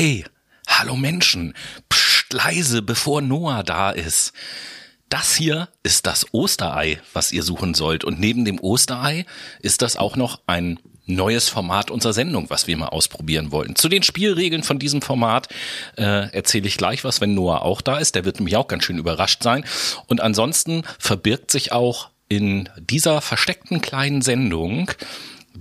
[0.00, 0.24] Hey,
[0.68, 1.54] hallo Menschen,
[1.88, 4.32] psst, leise, bevor Noah da ist.
[5.08, 8.04] Das hier ist das Osterei, was ihr suchen sollt.
[8.04, 9.26] Und neben dem Osterei
[9.58, 13.74] ist das auch noch ein neues Format unserer Sendung, was wir mal ausprobieren wollen.
[13.74, 15.48] Zu den Spielregeln von diesem Format
[15.96, 18.14] äh, erzähle ich gleich was, wenn Noah auch da ist.
[18.14, 19.64] Der wird nämlich auch ganz schön überrascht sein.
[20.06, 24.92] Und ansonsten verbirgt sich auch in dieser versteckten kleinen Sendung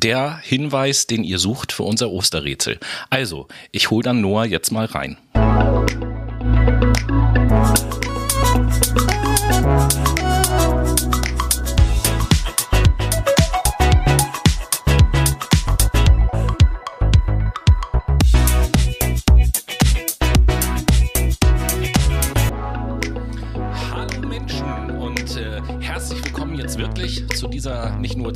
[0.03, 2.79] der Hinweis, den ihr sucht für unser Osterrätsel.
[3.09, 5.17] Also, ich hole dann Noah jetzt mal rein.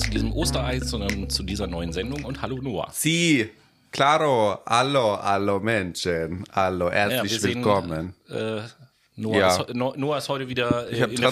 [0.02, 2.90] Zu diesem Ostereis, sondern zu dieser neuen Sendung und hallo Noah.
[2.92, 3.50] Sí,
[3.92, 8.14] claro, hallo, hallo Menschen, hallo, Ja, herzlich wir sehen, willkommen.
[8.30, 8.62] Äh,
[9.18, 9.62] Noah, Ja.
[9.62, 11.30] ist, No- Noah ist heute wieder äh, in, der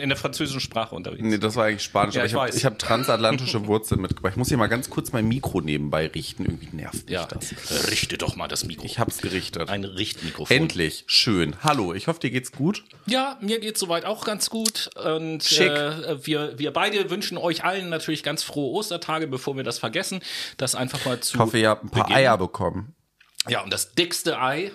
[0.00, 1.20] in der französischen Sprache unterwegs.
[1.22, 4.34] Nee, das war eigentlich Spanisch, Ja, aber ich habe hab transatlantische Wurzeln mitgebracht.
[4.34, 7.52] Ich muss hier mal ganz kurz mein Mikro nebenbei richten, irgendwie nervt mich ja, das.
[7.52, 8.84] äh, richte doch mal das Mikro.
[8.84, 9.68] Ich hab's gerichtet.
[9.68, 10.56] Ein Richtmikrofon.
[10.56, 11.56] Endlich, schön.
[11.64, 12.84] Hallo, ich hoffe, dir geht's gut.
[13.06, 14.88] Ja, mir geht's soweit auch ganz gut.
[14.96, 15.70] Und Schick.
[15.72, 20.20] Äh, wir, wir beide wünschen euch allen natürlich ganz frohe Ostertage, bevor wir das vergessen.
[20.56, 21.34] Das einfach mal zu.
[21.36, 22.18] Ich hoffe, ihr habt ein paar beginnen.
[22.18, 22.94] Eier bekommen.
[23.48, 24.70] Ja, und das dickste Ei,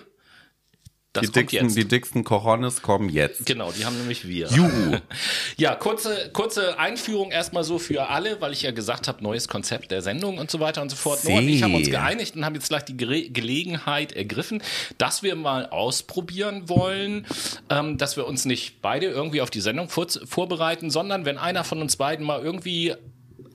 [1.14, 1.76] das Die dicksten, jetzt.
[1.76, 3.46] die dicksten Cojones kommen jetzt.
[3.46, 4.48] Genau, die haben nämlich wir.
[4.48, 4.98] Juhu.
[5.56, 9.92] Ja, kurze, kurze Einführung erstmal so für alle, weil ich ja gesagt habe, neues Konzept
[9.92, 11.22] der Sendung und so weiter und so fort.
[11.24, 11.92] Noah und ich haben uns See.
[11.92, 14.60] geeinigt und haben jetzt gleich die Gere Gelegenheit ergriffen,
[14.98, 17.26] dass wir mal ausprobieren wollen,
[17.70, 21.62] ähm, dass wir uns nicht beide irgendwie auf die Sendung vor vorbereiten, sondern wenn einer
[21.62, 22.94] von uns beiden mal irgendwie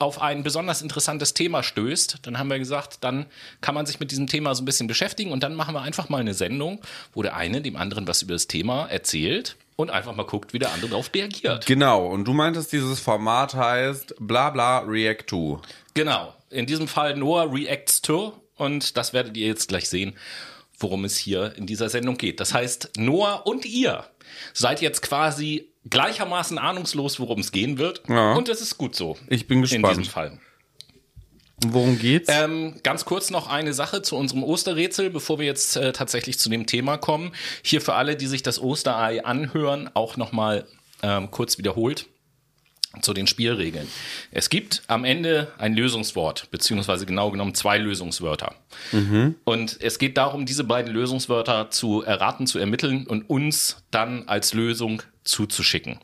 [0.00, 3.26] auf ein besonders interessantes Thema stößt, dann haben wir gesagt, dann
[3.60, 6.08] kann man sich mit diesem Thema so ein bisschen beschäftigen und dann machen wir einfach
[6.08, 6.80] mal eine Sendung,
[7.12, 10.58] wo der eine dem anderen was über das Thema erzählt und einfach mal guckt, wie
[10.58, 11.66] der andere darauf reagiert.
[11.66, 15.60] Genau, und du meintest, dieses Format heißt bla bla react to.
[15.92, 16.34] Genau.
[16.48, 20.16] In diesem Fall Noah reacts to und das werdet ihr jetzt gleich sehen,
[20.78, 22.40] worum es hier in dieser Sendung geht.
[22.40, 24.06] Das heißt, Noah und ihr
[24.54, 28.02] seid jetzt quasi gleichermaßen ahnungslos, worum es gehen wird.
[28.08, 28.34] Ja.
[28.34, 29.16] Und es ist gut so.
[29.28, 29.90] Ich bin In gespannt.
[29.90, 30.38] diesem Fall.
[31.66, 32.30] Worum geht's?
[32.32, 36.48] Ähm, ganz kurz noch eine Sache zu unserem Osterrätsel, bevor wir jetzt äh, tatsächlich zu
[36.48, 37.32] dem Thema kommen.
[37.62, 40.66] Hier für alle, die sich das Osterei anhören, auch nochmal
[41.02, 42.06] ähm, kurz wiederholt
[43.02, 43.86] zu den Spielregeln.
[44.32, 48.56] Es gibt am Ende ein Lösungswort, beziehungsweise genau genommen zwei Lösungswörter.
[49.44, 54.54] Und es geht darum, diese beiden Lösungswörter zu erraten, zu ermitteln und uns dann als
[54.54, 55.98] Lösung zuzuschicken.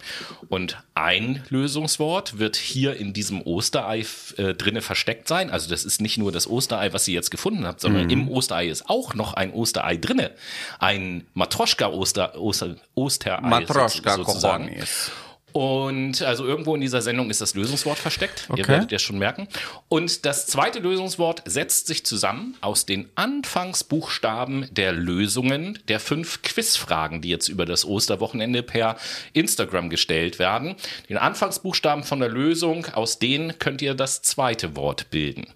[0.48, 4.04] Und ein Lösungswort wird hier in diesem Osterei
[4.36, 5.50] äh, drinne versteckt sein.
[5.50, 8.68] Also das ist nicht nur das Osterei, was ihr jetzt gefunden habt, sondern im Osterei
[8.68, 10.32] ist auch noch ein Osterei drinne.
[10.78, 14.66] Ein Matroschka-Oster, Oster, Osterei Matroschka sozusagen.
[14.68, 15.10] Cojones.
[15.56, 18.46] Und also irgendwo in dieser Sendung ist das Lösungswort versteckt.
[18.50, 18.68] Ihr Okay.
[18.68, 19.48] werdet ja schon merken.
[19.88, 27.22] Und das zweite Lösungswort setzt sich zusammen aus den Anfangsbuchstaben der Lösungen der fünf Quizfragen,
[27.22, 28.98] die jetzt über das Osterwochenende per
[29.32, 30.74] Instagram gestellt werden.
[31.08, 35.46] Den Anfangsbuchstaben von der Lösung, aus denen könnt ihr das zweite Wort bilden.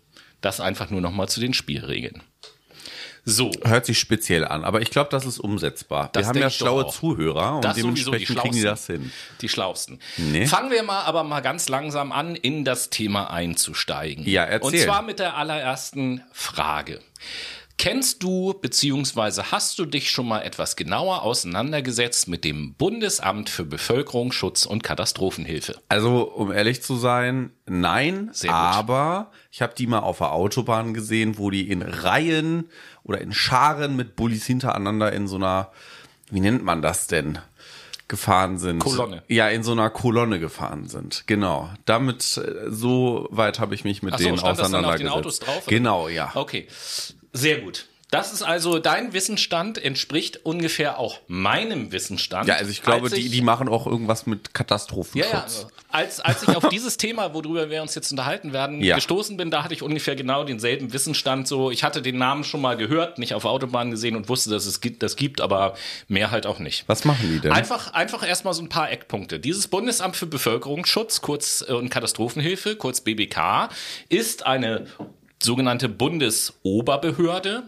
[0.40, 2.22] Das einfach nur nochmal zu den Spielregeln.
[3.24, 3.50] So.
[3.64, 6.10] Hört sich speziell an, aber ich glaube, das ist umsetzbar.
[6.12, 6.88] Das Wir haben ja schlaue.
[6.88, 9.12] Zuhörer und Das sowieso, die dementsprechend kriegen die das hin.
[9.40, 9.98] Die Schlausten.
[10.16, 10.46] Nee.
[10.46, 14.26] Fangen wir mal aber mal ganz langsam an, in das Thema einzusteigen.
[14.26, 14.66] Ja, erzähl.
[14.72, 17.00] Und zwar mit der allerersten Frage.
[17.80, 23.64] Kennst du beziehungsweise hast du dich schon mal etwas genauer auseinandergesetzt mit dem Bundesamt für
[23.64, 25.76] Bevölkerungsschutz und Katastrophenhilfe?
[25.88, 28.58] Also, um ehrlich zu sein, nein, Sehr gut.
[28.58, 32.68] aber ich habe die mal auf der Autobahn gesehen, wo die in Reihen
[33.04, 35.70] oder in Scharen mit Bullis hintereinander in so einer,
[36.30, 37.38] wie nennt man das denn?
[38.10, 38.80] gefahren sind.
[38.80, 39.22] Kolonne.
[39.28, 41.22] Ja, in so einer Kolonne gefahren sind.
[41.26, 41.70] Genau.
[41.86, 44.90] Damit, äh, so weit habe ich mich mit Ach so, denen stand das dann auf
[44.94, 45.14] auseinandergesetzt.
[45.14, 45.66] den Autos drauf?
[45.66, 46.32] Genau, ja.
[46.34, 46.66] Okay,
[47.32, 47.86] sehr gut.
[48.10, 52.48] Das ist also, dein Wissensstand entspricht ungefähr auch meinem Wissensstand.
[52.48, 55.30] Ja, also ich glaube, Als die, die machen auch irgendwas mit Katastrophenschutz.
[55.30, 55.44] Ja, ja.
[55.44, 58.96] also Als, als ich auf dieses Thema, worüber wir uns jetzt unterhalten werden, Ja.
[58.96, 61.46] gestoßen bin, da hatte ich ungefähr genau denselben Wissensstand.
[61.46, 64.66] So, ich hatte den Namen schon mal gehört, nicht auf Autobahn gesehen und wusste, dass
[64.66, 65.74] es gibt, das gibt, aber
[66.08, 66.84] mehr halt auch nicht.
[66.88, 67.52] Was machen die denn?
[67.52, 69.38] Einfach, einfach erstmal so ein paar Eckpunkte.
[69.38, 73.68] Dieses Bundesamt für Bevölkerungsschutz, kurz äh, und Katastrophenhilfe, kurz BBK,
[74.08, 74.86] ist eine
[75.42, 77.64] sogenannte Bundesoberbehörde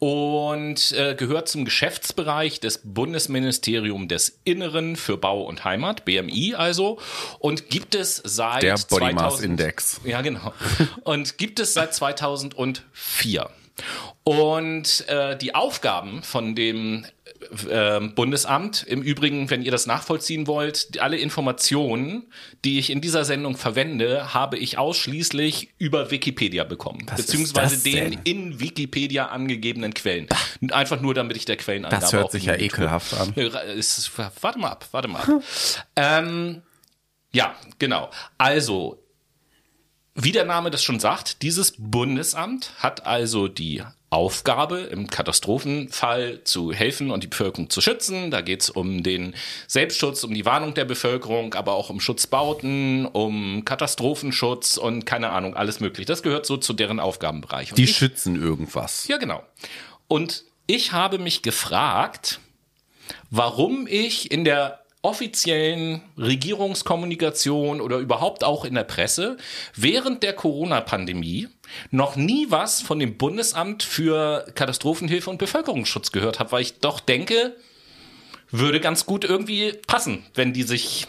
[0.00, 6.98] und äh, gehört zum Geschäftsbereich des Bundesministerium des Inneren für Bau und Heimat, BMI also,
[7.38, 10.00] und gibt es seit Der Body 2000 Mass Index.
[10.04, 10.54] Ja, genau.
[11.04, 13.50] Und gibt es seit 2004.
[14.24, 17.04] Und äh, die Aufgaben von dem
[17.68, 22.30] äh, Bundesamt, im Übrigen, wenn ihr das nachvollziehen wollt, alle Informationen,
[22.64, 27.06] die ich in dieser Sendung verwende, habe ich ausschließlich über Wikipedia bekommen.
[27.06, 30.26] Was beziehungsweise den in Wikipedia angegebenen Quellen.
[30.70, 33.32] Einfach nur, damit ich der Quellenangabe Das hört sich ja ekelhaft an.
[33.34, 34.10] Ist,
[34.42, 35.42] warte mal ab, warte mal ab.
[35.96, 36.62] ähm,
[37.32, 38.10] ja, genau.
[38.38, 39.02] Also,
[40.14, 46.72] wie der Name das schon sagt, dieses Bundesamt hat also die Aufgabe, im Katastrophenfall zu
[46.72, 48.32] helfen und die Bevölkerung zu schützen.
[48.32, 49.34] Da geht es um den
[49.68, 55.54] Selbstschutz, um die Warnung der Bevölkerung, aber auch um Schutzbauten, um Katastrophenschutz und keine Ahnung,
[55.54, 56.06] alles mögliche.
[56.06, 57.70] Das gehört so zu deren Aufgabenbereich.
[57.70, 59.06] Und Die ich- schützen irgendwas.
[59.06, 59.44] ja, genau.
[60.08, 62.40] Und ich habe mich gefragt,
[63.30, 69.36] warum ich in der offiziellen Regierungskommunikation oder überhaupt auch in der Presse
[69.74, 71.48] während der Corona-Pandemie
[71.90, 77.00] noch nie was von dem Bundesamt für Katastrophenhilfe und Bevölkerungsschutz gehört habe, weil ich doch
[77.00, 77.56] denke,
[78.50, 81.06] würde ganz gut irgendwie passen, wenn die sich,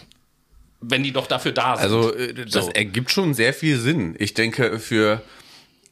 [0.80, 1.84] wenn die doch dafür da sind.
[1.84, 2.72] Also äh, das So.
[2.72, 4.16] ergibt schon sehr viel Sinn.
[4.20, 5.22] Ich denke, für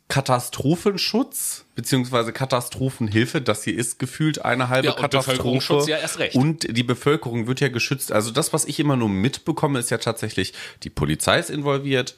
[0.09, 5.37] Katastrophenschutz beziehungsweise Katastrophenhilfe, das hier ist gefühlt eine halbe Ja, und Katastrophe.
[5.37, 6.35] Bevölkerungsschutz ja erst recht.
[6.35, 8.11] Und die Bevölkerung wird ja geschützt.
[8.11, 12.15] Also das, was ich immer nur mitbekomme, ist ja tatsächlich, die Polizei ist involviert,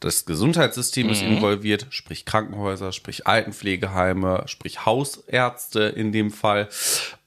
[0.00, 1.12] das Gesundheitssystem Mhm.
[1.12, 6.68] ist involviert, sprich Krankenhäuser, sprich Altenpflegeheime, sprich Hausärzte in dem Fall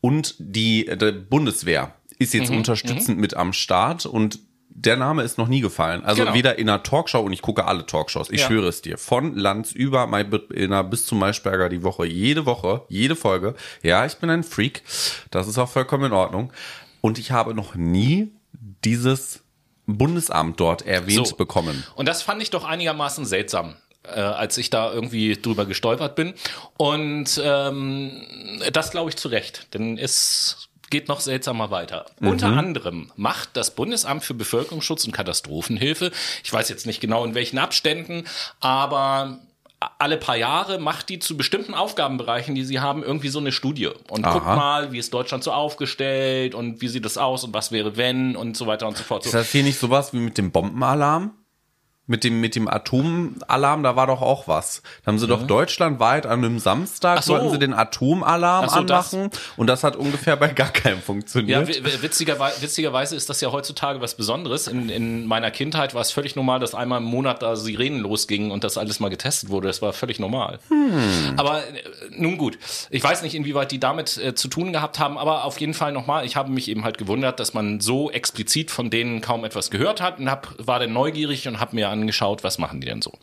[0.01, 2.39] und die, die Bundeswehr ist Mhm.
[2.41, 4.39] jetzt unterstützend mit am Start und
[4.71, 6.05] der Name ist noch nie gefallen.
[6.05, 6.33] Also Genau.
[6.35, 8.29] weder in einer Talkshow und ich gucke alle Talkshows.
[8.29, 8.47] Ich Ja.
[8.47, 8.97] schwöre es dir.
[8.97, 10.47] Von Lanz über Maybrit
[10.89, 12.05] bis zum Maischberger die Woche.
[12.05, 13.55] Jede Woche, jede Folge.
[13.83, 14.83] Ja, ich bin ein Freak.
[15.31, 16.53] Das ist auch vollkommen in Ordnung.
[17.01, 18.31] Und ich habe noch nie
[18.85, 19.41] dieses
[19.97, 21.35] Bundesamt dort erwähnt So.
[21.35, 21.83] bekommen.
[21.95, 23.75] Und das fand ich doch einigermaßen seltsam.
[24.03, 26.33] Äh, als ich da irgendwie drüber gestolpert bin.
[26.77, 28.21] Und ähm,
[28.71, 32.05] das glaube ich zu Recht, denn es geht noch seltsamer weiter.
[32.21, 36.11] Unter anderem macht das Bundesamt für Bevölkerungsschutz und Katastrophenhilfe,
[36.43, 38.23] ich weiß jetzt nicht genau in welchen Abständen,
[38.61, 39.39] aber
[39.97, 43.87] alle paar Jahre macht die zu bestimmten Aufgabenbereichen, die sie haben, irgendwie so eine Studie
[43.87, 44.55] und guckt Aha.
[44.55, 48.35] mal, wie ist Deutschland so aufgestellt und wie sieht das aus und was wäre wenn
[48.35, 49.25] und so weiter und so fort.
[49.25, 51.31] Ist das hier nicht sowas wie mit dem Bombenalarm?
[52.11, 54.81] Mit dem, mit dem Atomalarm, da war doch auch was.
[55.05, 57.33] Da haben sie doch deutschlandweit an einem Samstag, so.
[57.33, 61.01] wollten sie den Atomalarm so, das- anmachen und das hat ungefähr bei gar keinem Ja,
[61.03, 61.67] funktioniert.
[61.67, 64.67] wi- witzigerweise, witzigerweise ist das ja heutzutage was Besonderes.
[64.67, 68.49] In, in meiner Kindheit war es völlig normal, dass einmal im Monat da Sirenen losgingen
[68.49, 69.67] und das alles mal getestet wurde.
[69.67, 70.57] Das war völlig normal.
[71.37, 71.63] Aber äh,
[72.09, 72.57] nun gut,
[72.89, 75.91] ich weiß nicht, inwieweit die damit äh, zu tun gehabt haben, aber auf jeden Fall
[75.91, 79.69] nochmal, ich habe mich eben halt gewundert, dass man so explizit von denen kaum etwas
[79.69, 83.01] gehört hat und hab, war dann neugierig und habe mir angeschaut, was machen die denn
[83.01, 83.13] so.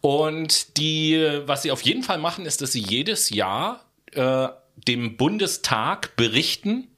[0.00, 3.80] Und die, was sie auf jeden Fall machen, ist, dass sie jedes Jahr
[4.12, 4.48] äh,
[4.88, 6.88] dem Bundestag berichten,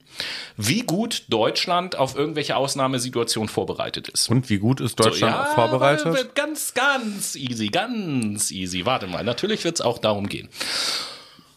[0.56, 4.30] wie gut Deutschland auf irgendwelche Ausnahmesituationen vorbereitet ist.
[4.30, 6.34] Und wie gut ist Deutschland Ja, vorbereitet?
[6.34, 8.86] Ganz, ganz easy, ganz easy.
[8.86, 10.48] Warte mal, natürlich wird es auch darum gehen.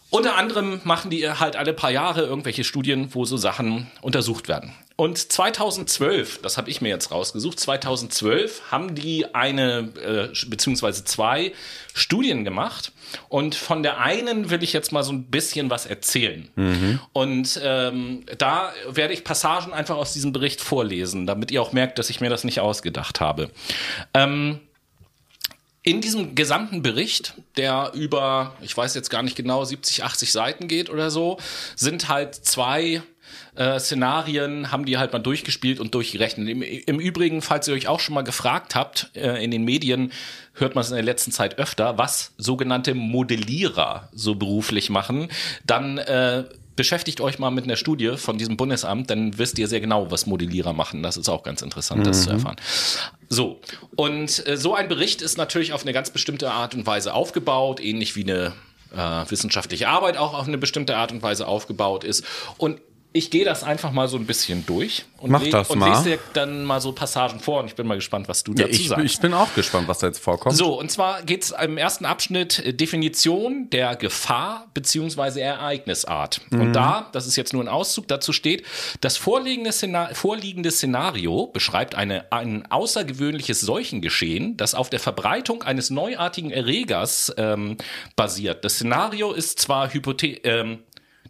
[0.10, 4.74] Unter anderem machen die halt alle paar Jahre irgendwelche Studien, wo so Sachen untersucht werden.
[5.00, 11.54] Und 2012, das habe ich mir jetzt rausgesucht, 2012 haben die eine äh, beziehungsweise zwei
[11.94, 12.92] Studien gemacht.
[13.30, 16.50] Und von der einen will ich jetzt mal so ein bisschen was erzählen.
[17.14, 21.98] Und ähm, da werde ich Passagen einfach aus diesem Bericht vorlesen, damit ihr auch merkt,
[21.98, 23.52] dass ich mir das nicht ausgedacht habe.
[24.14, 24.60] Ähm,
[25.82, 30.68] in diesem gesamten Bericht, der über, ich weiß jetzt gar nicht genau, 70, 80 Seiten
[30.68, 31.38] geht oder so,
[31.78, 33.02] sind halt zwei
[33.60, 36.48] äh, Szenarien, haben die halt mal durchgespielt und durchgerechnet.
[36.48, 40.14] Im, Im Übrigen, falls ihr euch auch schon mal gefragt habt, äh, in den Medien
[40.54, 45.28] hört man es in der letzten Zeit öfter, was sogenannte Modellierer so beruflich machen,
[45.66, 46.46] dann äh,
[46.78, 50.26] beschäftigt euch mal mit einer Studie von diesem Bundesamt, dann wisst ihr sehr genau, was
[50.26, 51.04] Modellierer machen.
[51.04, 52.56] Das ist auch ganz interessant, das zu erfahren.
[53.28, 53.60] So,
[53.98, 57.82] und äh, so ein Bericht ist natürlich auf eine ganz bestimmte Art und Weise aufgebaut,
[57.82, 58.54] ähnlich wie eine
[58.96, 62.24] äh, wissenschaftliche Arbeit auch auf eine bestimmte Art und Weise aufgebaut ist.
[62.58, 62.80] Und
[63.12, 65.90] ich gehe das einfach mal so ein bisschen durch und, Mach das und mal.
[65.90, 68.68] lese dir dann mal so Passagen vor und ich bin mal gespannt, was du Ja,
[68.68, 69.04] dazu ich, sagst.
[69.06, 70.56] ich bin auch gespannt, was da jetzt vorkommt.
[70.56, 76.42] So, und zwar geht es im ersten Abschnitt äh, Definition der Gefahr beziehungsweise Ereignisart.
[76.52, 78.64] Und da, das ist jetzt nur ein Auszug, dazu steht,
[79.02, 85.90] das vorliegende, Szenar vorliegende Szenario beschreibt eine, ein außergewöhnliches Seuchengeschehen, das auf der Verbreitung eines
[85.90, 87.78] neuartigen Erregers ähm,
[88.16, 88.64] basiert.
[88.64, 90.80] Das Szenario ist zwar hypothe ähm,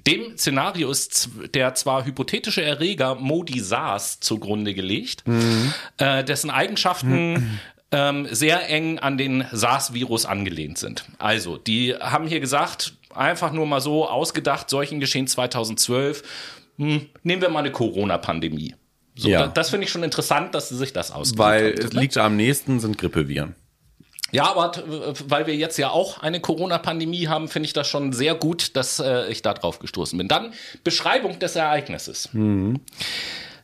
[0.07, 5.23] dem Szenario ist der zwar hypothetische Erreger Modi SARS zugrunde gelegt,
[5.97, 7.59] äh, dessen Eigenschaften
[7.91, 11.05] ähm, sehr eng an den SARS-Virus angelehnt sind.
[11.17, 16.23] Also, die haben hier gesagt, einfach nur mal so ausgedacht, solchen Geschehen 2012,
[16.77, 18.75] hm, nehmen wir mal eine Corona-Pandemie.
[19.15, 19.41] So, Ja.
[19.41, 21.85] da, das finde ich schon interessant, dass sie sich das ausgesucht Weil haben.
[21.87, 23.55] es liegt am nächsten sind Grippeviren.
[24.31, 24.81] Ja, aber t-
[25.27, 28.99] weil wir jetzt ja auch eine Corona-Pandemie haben, finde ich das schon sehr gut, dass
[28.99, 30.27] äh, ich da drauf gestoßen bin.
[30.27, 32.29] Dann Beschreibung des Ereignisses.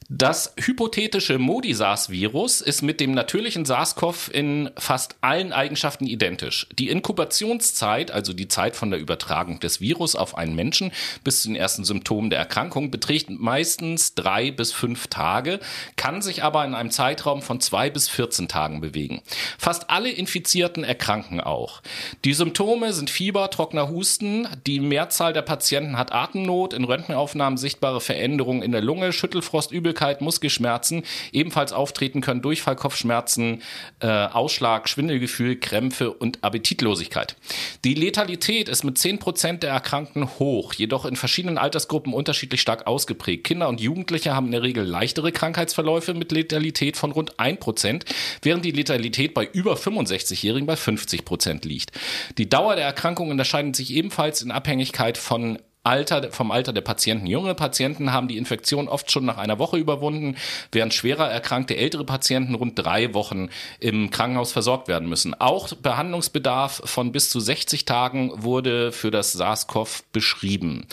[0.07, 6.67] Das hypothetische Modi-SARS-Virus ist mit dem natürlichen SARS-CoV in fast allen Eigenschaften identisch.
[6.77, 10.91] Die Inkubationszeit, also die Zeit von der Übertragung des Virus auf einen Menschen
[11.23, 15.59] bis zu den ersten Symptomen der Erkrankung, beträgt meistens drei bis fünf Tage,
[15.95, 19.23] kann sich aber in einem Zeitraum von zwei bis 14 Tagen bewegen.
[19.57, 21.81] Fast alle Infizierten erkranken auch.
[22.25, 24.47] Die Symptome sind Fieber, trockener Husten.
[24.67, 30.19] Die Mehrzahl der Patienten hat Atemnot, in Röntgenaufnahmen sichtbare Veränderungen in der Lunge, Schüttelfrost, Übelkeit,
[30.19, 31.03] Muskelschmerzen.
[31.31, 33.61] Ebenfalls auftreten können Durchfall, Kopfschmerzen,
[34.01, 37.37] äh, Ausschlag, Schwindelgefühl, Krämpfe und Appetitlosigkeit.
[37.85, 43.45] Die Letalität ist mit 10% der Erkrankten hoch, jedoch in verschiedenen Altersgruppen unterschiedlich stark ausgeprägt.
[43.45, 48.03] Kinder und Jugendliche haben in der Regel leichtere Krankheitsverläufe mit Letalität von rund 1%,
[48.41, 51.91] während die Letalität bei über 65-Jährigen bei 50% liegt.
[52.37, 57.27] Die Dauer der Erkrankung unterscheidet sich ebenfalls in Abhängigkeit von Alter, vom Alter der Patienten.
[57.27, 60.35] Junge Patienten haben die Infektion oft schon nach einer Woche überwunden,
[60.71, 63.49] während schwerer erkrankte ältere Patienten rund drei Wochen
[63.79, 65.33] im Krankenhaus versorgt werden müssen.
[65.33, 70.87] Auch Behandlungsbedarf von bis zu 60 Tagen wurde für das SARS-CoV beschrieben.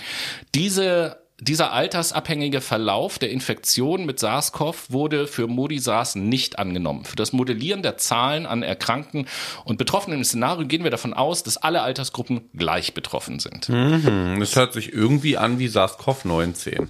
[0.54, 7.04] Diese dieser altersabhängige Verlauf der Infektion mit SARS-CoV wurde für Modi-SARS nicht angenommen.
[7.04, 9.26] Für das Modellieren der Zahlen an Erkrankten
[9.64, 13.68] und Betroffenen im Szenario gehen wir davon aus, dass alle Altersgruppen gleich betroffen sind.
[14.40, 16.88] Es hört sich irgendwie an wie SARS-CoV-19.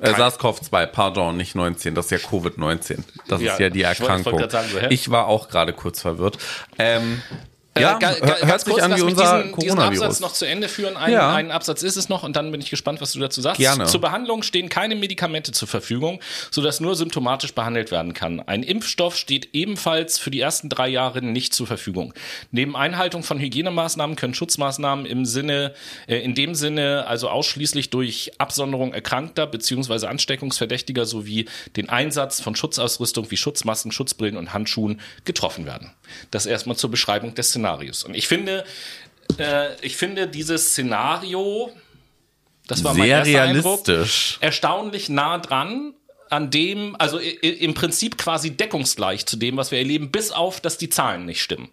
[0.00, 3.04] Äh, SARS-CoV-2, pardon, nicht 19, das ist ja Covid-19.
[3.28, 4.36] Das Ja, ist ja die ich ich Erkrankung.
[4.36, 6.38] grad sagen, so, ich war auch gerade kurz verwirrt.
[6.78, 7.22] Ähm,
[7.78, 10.20] ja, Äh, ga- ga- hört ganz sich kurz, an wie unser diesen, diesen Absatz Coronavirus.
[10.20, 10.96] noch zu Ende führen.
[10.96, 11.34] Ein, Ja.
[11.34, 13.58] Einen Absatz ist es noch und dann bin ich gespannt, was du dazu sagst.
[13.60, 13.86] Gerne.
[13.86, 18.40] Zur Behandlung stehen keine Medikamente zur Verfügung, sodass nur symptomatisch behandelt werden kann.
[18.40, 22.12] Ein Impfstoff steht ebenfalls für die ersten drei Jahre nicht zur Verfügung.
[22.50, 25.72] Neben Einhaltung von Hygienemaßnahmen können Schutzmaßnahmen im Sinne,
[26.06, 30.06] äh, in dem Sinne also ausschließlich durch Absonderung Erkrankter bzw.
[30.06, 35.90] Ansteckungsverdächtiger sowie den Einsatz von Schutzausrüstung wie Schutzmasken, Schutzbrillen und Handschuhen getroffen werden.
[36.30, 37.61] Das erstmal zur Beschreibung des Szenarios.
[38.04, 38.64] Und ich finde,
[39.38, 41.72] äh, ich finde dieses Szenario,
[42.66, 44.38] das war mein Sehr erster Eindruck, realistisch.
[44.40, 45.94] erstaunlich nah dran
[46.32, 50.78] an dem, also im Prinzip quasi deckungsgleich zu dem, was wir erleben, bis auf, dass
[50.78, 51.68] die Zahlen nicht stimmen.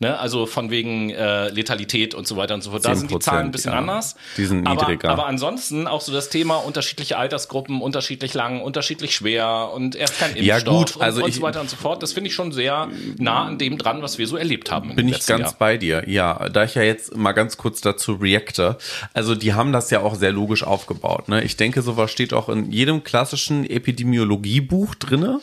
[0.00, 0.18] Ne?
[0.18, 2.86] Also von wegen äh, Letalität und so weiter und so fort.
[2.86, 3.78] Da sind die 10%, Zahlen ein bisschen ja.
[3.78, 4.16] anders.
[4.38, 5.10] Die sind aber, niedriger.
[5.10, 10.34] Aber ansonsten auch so das Thema unterschiedliche Altersgruppen, unterschiedlich lang, unterschiedlich schwer und erst kein
[10.36, 12.02] Ja, Impfstoff gut, also und, und ich- so weiter und so fort.
[12.02, 12.88] Das finde ich schon sehr
[13.18, 14.94] nah an dem dran, was wir so erlebt haben.
[14.94, 15.56] Bin ich ganz Jahr.
[15.58, 16.08] bei dir.
[16.08, 18.78] Ja, da ich ja jetzt mal ganz kurz dazu reacte.
[19.12, 21.28] Also die haben das ja auch sehr logisch aufgebaut.
[21.28, 21.44] Ne?
[21.44, 23.68] Ich denke, sowas steht auch in jedem klassischen
[23.98, 25.40] Epidemiologiebuch drinne,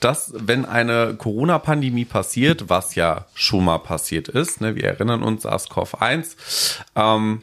[0.00, 5.44] dass wenn eine Corona-Pandemie passiert, was ja schon mal passiert ist, ne, wir erinnern uns
[5.44, 7.42] SARS-CoV-1, ähm,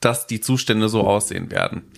[0.00, 1.90] dass die Zustände so aussehen werden.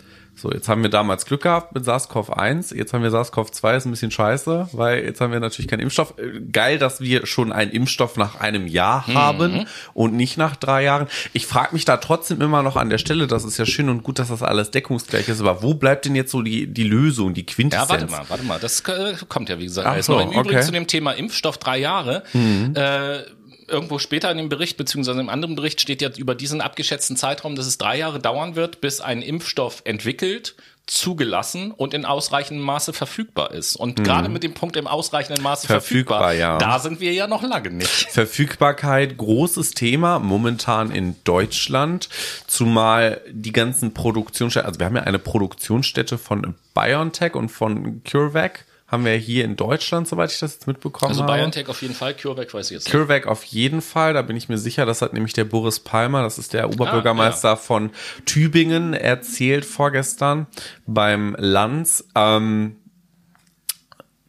[0.42, 3.90] So, jetzt haben wir damals Glück gehabt mit SARS-CoV-1, jetzt haben wir SARS-CoV-2, ist ein
[3.92, 6.14] bisschen scheiße, weil jetzt haben wir natürlich keinen Impfstoff.
[6.18, 10.82] Äh, Geil, dass wir schon einen Impfstoff nach einem Jahr haben und nicht nach drei
[10.82, 11.06] Jahren.
[11.32, 14.02] Ich frage mich da trotzdem immer noch an der Stelle, das ist ja schön und
[14.02, 17.34] gut, dass das alles deckungsgleich ist, aber wo bleibt denn jetzt so die, die Lösung,
[17.34, 17.88] die Ja, Quintessenz?
[17.90, 18.58] warte mal, warte mal.
[18.58, 20.22] Das äh, kommt ja, wie gesagt, Ach alles so, noch.
[20.22, 20.56] Im Übrigen okay.
[20.56, 20.62] Mhm.
[20.62, 22.24] zu dem Thema Impfstoff drei Jahre.
[22.34, 23.30] Äh,
[23.72, 27.56] irgendwo später in dem Bericht, beziehungsweise im anderen Bericht steht ja über diesen abgeschätzten Zeitraum,
[27.56, 30.54] dass es drei Jahre dauern wird, bis ein Impfstoff entwickelt,
[30.86, 33.76] zugelassen und in ausreichendem Maße verfügbar ist.
[33.76, 35.68] Und gerade mit dem Punkt im ausreichenden Maße Mhm.
[35.68, 36.58] Verfügbar, verfügbar, ja.
[36.58, 38.10] da sind wir ja noch lange nicht.
[38.10, 42.08] Verfügbarkeit, großes Thema momentan in Deutschland,
[42.46, 48.64] zumal die ganzen Produktionsstätten, also wir haben ja eine Produktionsstätte von BioNTech und von CureVac,
[48.92, 51.32] haben wir hier in Deutschland, soweit ich das jetzt mitbekommen Also habe.
[51.38, 52.92] BioNTech auf jeden Fall, CureVac weiß ich jetzt nicht.
[52.92, 56.22] CureVac auf jeden Fall, da bin ich mir sicher, das hat nämlich der Boris Palmer,
[56.22, 57.90] das ist der Oberbürgermeister Ah, von
[58.26, 60.46] Tübingen, erzählt vorgestern
[60.86, 62.04] beim Lanz.
[62.14, 62.76] Ähm,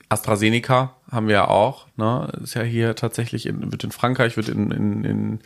[0.10, 2.28] AstraZeneca haben wir ja auch, ne?
[2.44, 5.40] Ist ja hier tatsächlich in, wird in Frankreich, wird in, in, in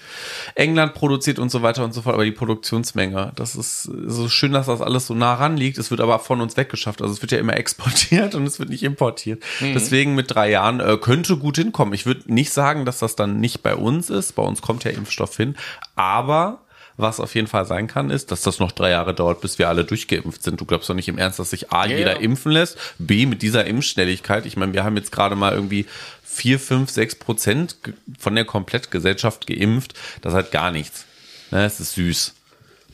[0.56, 4.54] England produziert und so weiter und so fort, aber die Produktionsmenge, das ist so schön,
[4.54, 5.78] dass das alles so nah ran liegt.
[5.78, 7.02] Es wird aber von uns weggeschafft.
[7.02, 9.44] Also es wird ja immer exportiert und es wird nicht importiert.
[9.62, 11.94] Deswegen mit drei Jahren äh, könnte gut hinkommen.
[11.94, 14.34] Ich würde nicht sagen, dass das dann nicht bei uns ist.
[14.34, 15.56] Bei uns kommt ja Impfstoff hin,
[15.96, 16.62] aber
[16.98, 19.70] Was auf jeden Fall sein kann, ist, dass das noch drei Jahre dauert, bis wir
[19.70, 20.60] alle durchgeimpft sind.
[20.60, 22.20] Du glaubst doch nicht im Ernst, dass sich A, Ja, jeder ja.
[22.20, 24.48] impfen lässt, B, mit dieser Impfschnelligkeit.
[24.48, 25.86] Ich meine, wir haben jetzt gerade mal irgendwie
[26.24, 27.78] vier, fünf, sechs Prozent
[28.18, 29.94] von der Komplettgesellschaft geimpft.
[30.22, 31.06] Das hat gar nichts.
[31.52, 32.34] Ne, es ist süß.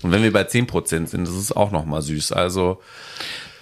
[0.01, 2.33] Und wenn wir bei zehn Prozent sind, das ist auch noch mal süß.
[2.33, 2.81] Also,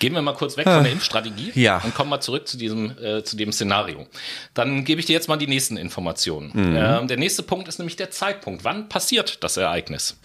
[0.01, 1.77] Gehen wir mal kurz weg von der Impfstrategie Ja.
[1.83, 4.07] und kommen mal zurück zu diesem, äh, zu dem Szenario.
[4.55, 6.49] Dann gebe ich dir jetzt mal die nächsten Informationen.
[6.53, 6.75] Mhm.
[6.75, 8.63] Ähm, der nächste Punkt ist nämlich der Zeitpunkt.
[8.63, 10.17] Wann passiert das Ereignis?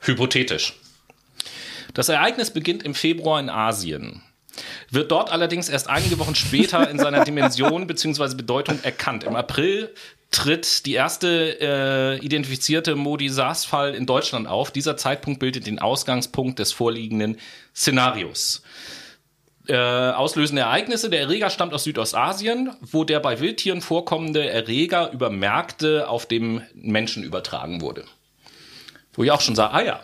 [0.00, 0.74] Hypothetisch.
[1.94, 4.22] Das Ereignis beginnt im Februar in Asien.
[4.90, 8.34] Wird dort allerdings erst einige Wochen später in seiner Dimension bzw.
[8.34, 9.22] Bedeutung erkannt.
[9.22, 9.94] Im April
[10.30, 14.70] tritt die erste äh, identifizierte Modi-SARS-Fall in Deutschland auf.
[14.70, 17.38] Dieser Zeitpunkt bildet den Ausgangspunkt des vorliegenden
[17.74, 18.62] Szenarios.
[19.68, 21.10] Äh, auslösende Ereignisse.
[21.10, 26.62] Der Erreger stammt aus Südostasien, wo der bei Wildtieren vorkommende Erreger über Märkte auf dem
[26.74, 28.04] Menschen übertragen wurde.
[29.12, 30.00] Wo ich auch schon sah, ah ja,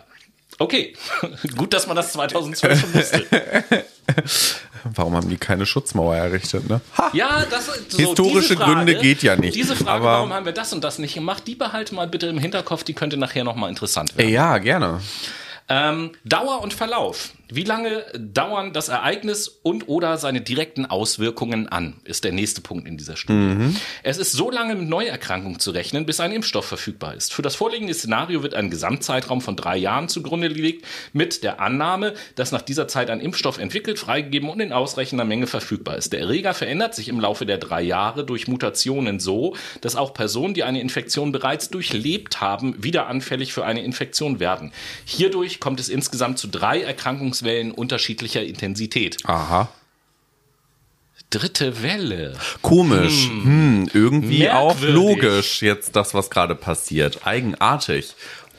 [0.59, 0.93] okay,
[1.57, 3.25] gut, dass man das 2012 schon wusste.
[4.83, 6.81] warum haben die keine Schutzmauer errichtet, ne?
[6.97, 7.09] Ha!
[7.13, 10.53] Ja, das so, Historische Frage, Gründe geht ja nicht, Diese Frage, aber- warum haben wir
[10.53, 13.69] das und das nicht gemacht, die behalte mal bitte im Hinterkopf, die könnte nachher nochmal
[13.69, 14.29] interessant werden.
[14.29, 15.01] Ja, gerne.
[15.67, 17.31] Ähm, Dauer und Verlauf.
[17.49, 22.87] Wie lange dauern das Ereignis und oder seine direkten Auswirkungen an, ist der nächste Punkt
[22.87, 23.75] in dieser Studie.
[24.01, 27.33] Es ist so lange mit Neuerkrankungen zu rechnen, bis ein Impfstoff verfügbar ist.
[27.33, 32.15] Für das vorliegende Szenario wird ein Gesamtzeitraum von drei Jahren zugrunde gelegt, mit der Annahme,
[32.35, 36.13] dass nach dieser Zeit ein Impfstoff entwickelt, freigegeben und in ausreichender Menge verfügbar ist.
[36.13, 40.55] Der Erreger verändert sich im Laufe der drei Jahre durch Mutationen so, dass auch Personen,
[40.55, 44.71] die eine Infektion bereits durchlebt haben, wieder anfällig für eine Infektion werden.
[45.05, 46.83] Hierdurch kommt es insgesamt zu drei
[47.45, 49.17] Erkrankungswellen unterschiedlicher Intensität.
[49.25, 49.69] Aha.
[51.29, 52.37] Dritte Welle.
[52.61, 53.27] Komisch.
[53.27, 57.25] Hm, irgendwie auch logisch jetzt das, was gerade passiert.
[57.25, 58.13] Eigenartig.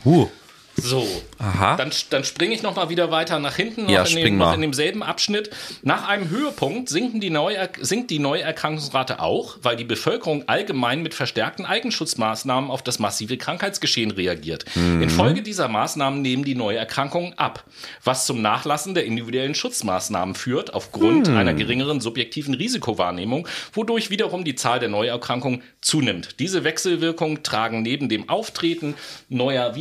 [0.05, 0.29] Huh.
[0.77, 1.07] So,
[1.39, 1.77] Aha.
[1.77, 4.55] dann, dann springe ich noch mal wieder weiter nach hinten, noch, Ja, in, dem, noch
[4.55, 5.51] in demselben Abschnitt.
[5.83, 11.15] Nach einem Höhepunkt sinken die Neuer sinkt die Neuerkrankungsrate auch, weil die Bevölkerung allgemein mit
[11.15, 14.65] verstärkten Eigenschutzmaßnahmen auf das massive Krankheitsgeschehen reagiert.
[14.75, 15.03] Mhm.
[15.03, 17.65] Infolge dieser Maßnahmen nehmen die Neuerkrankungen ab,
[18.05, 21.37] was zum Nachlassen der individuellen Schutzmaßnahmen führt, aufgrund Hm.
[21.37, 26.39] einer geringeren subjektiven Risikowahrnehmung, wodurch wiederum die Zahl der Neuerkrankungen zunimmt.
[26.39, 28.95] Diese Wechselwirkungen tragen neben dem Auftreten
[29.29, 29.75] neuer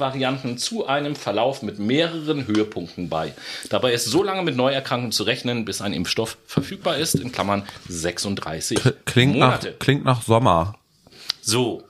[0.00, 3.32] Virusvarianten zu einem Verlauf mit mehreren Höhepunkten bei.
[3.70, 7.64] Dabei ist so lange mit Neuerkrankungen zu rechnen, bis ein Impfstoff verfügbar ist, in Klammern
[7.88, 9.72] 36 Klingt nach, Monate.
[9.78, 10.74] klingt nach Sommer.
[11.40, 11.82] So,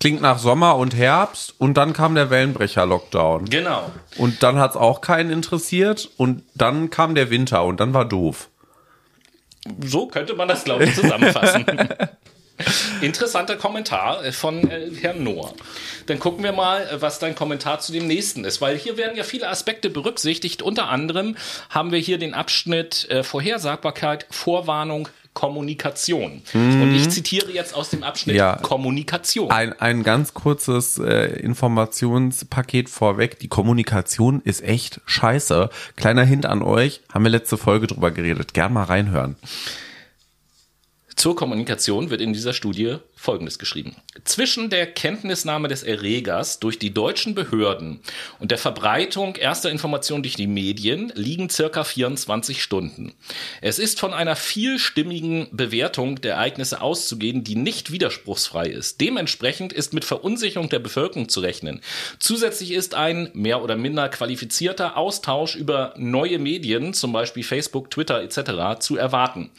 [0.00, 3.46] Klingt nach Sommer und Herbst und dann kam der Wellenbrecher-Lockdown.
[3.46, 3.90] genau.
[4.18, 8.50] Und dann hat's auch keinen interessiert und dann kam der Winter und dann war doof.
[9.82, 11.64] So könnte man das, glaube ich, zusammenfassen.
[13.00, 15.52] Interessanter Kommentar äh, von äh, Herrn Noah.
[16.06, 19.16] Dann gucken wir mal, äh, was dein Kommentar zu dem nächsten ist, weil hier werden
[19.16, 20.62] ja viele Aspekte berücksichtigt.
[20.62, 21.36] Unter anderem
[21.70, 26.42] haben wir hier den Abschnitt äh, Vorhersagbarkeit, Vorwarnung, Kommunikation.
[26.54, 28.54] Und ich zitiere jetzt aus dem Abschnitt Ja.
[28.54, 29.50] Kommunikation.
[29.50, 33.40] Ein, ein ganz kurzes äh, Informationspaket vorweg.
[33.40, 35.70] Die Kommunikation ist echt scheiße.
[35.96, 38.54] Kleiner Hint an euch, haben wir letzte Folge drüber geredet.
[38.54, 39.34] Gern mal reinhören.
[41.16, 43.96] Zur Kommunikation wird in dieser Studie Folgendes geschrieben.
[44.24, 48.00] Zwischen der Kenntnisnahme des Erregers durch die deutschen Behörden
[48.38, 53.14] und der Verbreitung erster Informationen durch die Medien liegen circa 24 Stunden.
[53.62, 59.00] Es ist von einer vielstimmigen Bewertung der Ereignisse auszugehen, die nicht widerspruchsfrei ist.
[59.00, 61.80] Dementsprechend ist mit Verunsicherung der Bevölkerung zu rechnen.
[62.18, 68.22] Zusätzlich ist ein mehr oder minder qualifizierter Austausch über neue Medien, zum Beispiel Facebook, Twitter
[68.22, 69.50] etc., zu erwarten.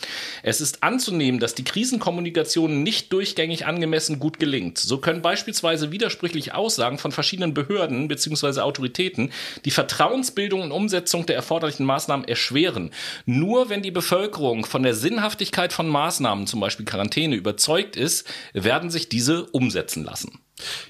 [0.43, 4.77] Es ist anzunehmen, dass die Krisenkommunikation nicht durchgängig angemessen gut gelingt.
[4.77, 8.59] So können beispielsweise widersprüchliche Aussagen von verschiedenen Behörden bzw.
[8.59, 9.31] Autoritäten
[9.63, 12.91] die Vertrauensbildung und Umsetzung der erforderlichen Maßnahmen erschweren.
[13.25, 18.89] Nur wenn die Bevölkerung von der Sinnhaftigkeit von Maßnahmen, zum Beispiel Quarantäne, überzeugt ist, werden
[18.89, 20.39] sich diese umsetzen lassen.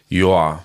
[0.09, 0.63] Ja.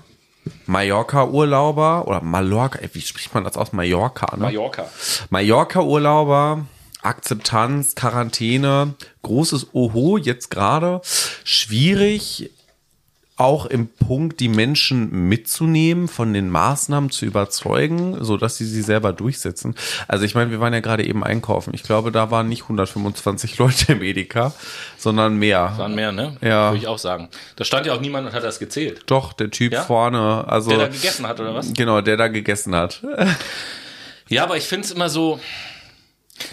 [0.67, 3.73] Mallorca-Urlauber oder Mallorca, wie spricht man das aus?
[3.73, 4.45] Mallorca, ne?
[4.45, 4.89] Mallorca.
[5.29, 6.65] Mallorca-Urlauber,
[7.03, 11.01] Akzeptanz, Quarantäne, großes Oho jetzt gerade.
[11.45, 12.51] Schwierig,
[13.37, 18.83] auch im Punkt, die Menschen mitzunehmen, von den Maßnahmen zu überzeugen, so dass sie sie
[18.83, 19.75] selber durchsetzen.
[20.09, 21.73] Also ich meine, wir waren ja gerade eben einkaufen.
[21.73, 24.53] Ich glaube, da waren nicht 125 Leute im Edeka,
[24.99, 25.73] sondern mehr.
[25.79, 26.37] Waren mehr, ne?
[26.43, 26.69] Ja.
[26.71, 27.31] Würde ich auch sagen.
[27.57, 29.05] Da stand ja auch niemand und hat das gezählt.
[29.07, 29.85] Doch, der Typ Ja?
[29.85, 31.73] vorne, also Der da gegessen hat, oder was?
[31.73, 33.03] genau, der da gegessen hat.
[34.29, 35.41] Ja, aber ich finde es immer so.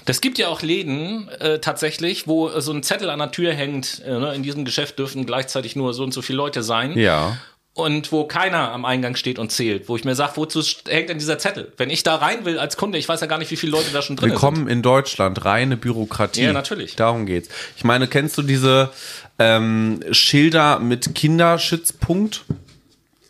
[0.06, 3.54] Das gibt ja auch Läden äh, tatsächlich, wo äh, so ein Zettel an der Tür
[3.54, 4.02] hängt.
[4.06, 6.98] Äh, ne, in diesem Geschäft dürfen gleichzeitig nur so und so viele Leute sein.
[6.98, 7.38] Ja.
[7.74, 11.20] und wo keiner am Eingang steht und zählt, wo ich mir sage, wozu hängt denn
[11.20, 11.72] dieser Zettel?
[11.78, 13.92] Wenn ich da rein will als Kunde, ich weiß ja gar nicht, wie viele Leute
[13.94, 14.70] da schon drin Willkommen sind.
[14.70, 16.42] in Deutschland, reine Bürokratie.
[16.42, 16.96] Ja, natürlich.
[16.96, 17.50] Darum geht's.
[17.76, 18.90] Ich meine, kennst du diese
[19.38, 22.46] ähm, Schilder mit Kinderschützpunkt?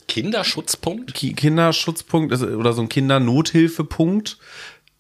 [0.08, 1.14] Kinderschutzpunkt?
[1.14, 4.38] Ki Kinderschutzpunkt oder so ein Kindernothilfepunkt.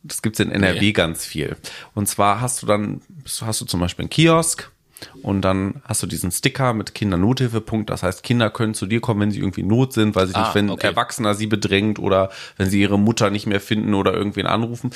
[0.07, 0.91] Das gibt's in NRW Nee.
[0.93, 1.55] ganz viel.
[1.93, 3.01] Und zwar hast du dann,
[3.41, 4.71] hast du zum Beispiel einen Kiosk
[5.21, 7.91] und dann hast du diesen Sticker mit Kindernothilfepunkt.
[7.91, 10.33] Das heißt, Kinder können zu dir kommen, wenn sie irgendwie in Not sind, weil sie
[10.33, 10.87] Ah, nicht, wenn okay.
[10.87, 14.89] Erwachsener sie bedrängt oder wenn sie ihre Mutter nicht mehr finden oder irgendwen anrufen.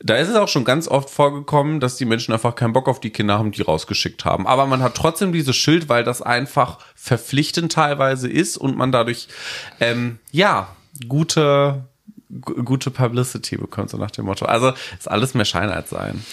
[0.00, 2.98] Da ist es auch schon ganz oft vorgekommen, dass die Menschen einfach keinen Bock auf
[2.98, 4.46] die Kinder haben, die rausgeschickt haben.
[4.48, 9.28] Aber man hat trotzdem dieses Schild, weil das einfach verpflichtend teilweise ist und man dadurch,
[9.78, 10.66] ähm, ja,
[11.06, 11.93] gute, gu-
[12.40, 14.46] gute Publicity bekommt, so nach dem Motto.
[14.46, 16.24] Also ist alles mehr Schein als sein.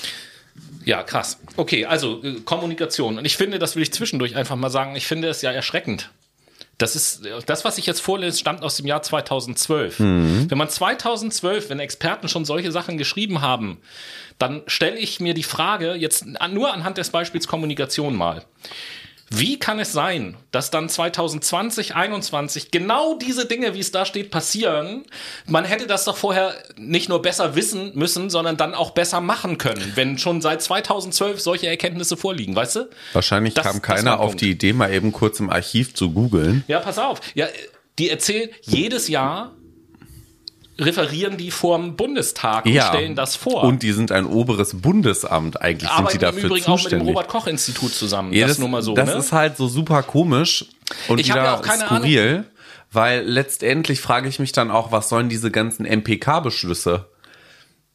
[0.86, 1.40] Ja, krass.
[1.58, 3.18] Okay, also äh, Kommunikation.
[3.18, 6.10] Und ich finde, das will ich zwischendurch einfach mal sagen, ich finde es ja erschreckend.
[6.78, 10.00] Das ist, äh, das, was ich jetzt vorlese, stammt aus dem Jahr 2012.
[10.00, 13.78] Wenn man 2012, wenn Experten schon solche Sachen geschrieben haben,
[14.40, 18.44] dann stelle ich mir die Frage, jetzt nur anhand des Beispiels Kommunikation mal.
[19.34, 24.30] Wie kann es sein, dass dann 2020, 2021 genau diese Dinge, wie es da steht,
[24.30, 25.06] passieren?
[25.48, 29.58] Man hätte das doch vorher nicht nur besser wissen müssen, sondern dann auch besser machen
[29.58, 32.90] können, wenn schon seit 2012 solche Erkenntnisse vorliegen, weißt du?
[33.14, 36.66] Wahrscheinlich Das- kam keiner ein auf die Idee, mal eben kurz im Archiv zu googeln.
[36.68, 37.22] Ja, pass auf.
[37.34, 37.48] Ja,
[38.00, 39.54] die erzählen jedes Jahr
[40.82, 43.64] referieren die vorm Bundestag und stellen das vor.
[43.64, 45.62] Und die sind ein oberes Bundesamt.
[45.62, 47.08] Eigentlich sind arbeiten die im dafür Übrigen auch mit dem zuständig.
[47.08, 48.34] Robert Koch Institut zusammen.
[48.34, 48.94] Ja, das, nur mal so.
[48.94, 49.16] das ne?
[49.16, 50.66] ist halt so super komisch
[51.08, 52.46] und Ich wieder ja auch keine skurril,
[52.92, 57.06] weil letztendlich frage ich mich dann auch, was sollen diese ganzen MPK-Beschlüsse?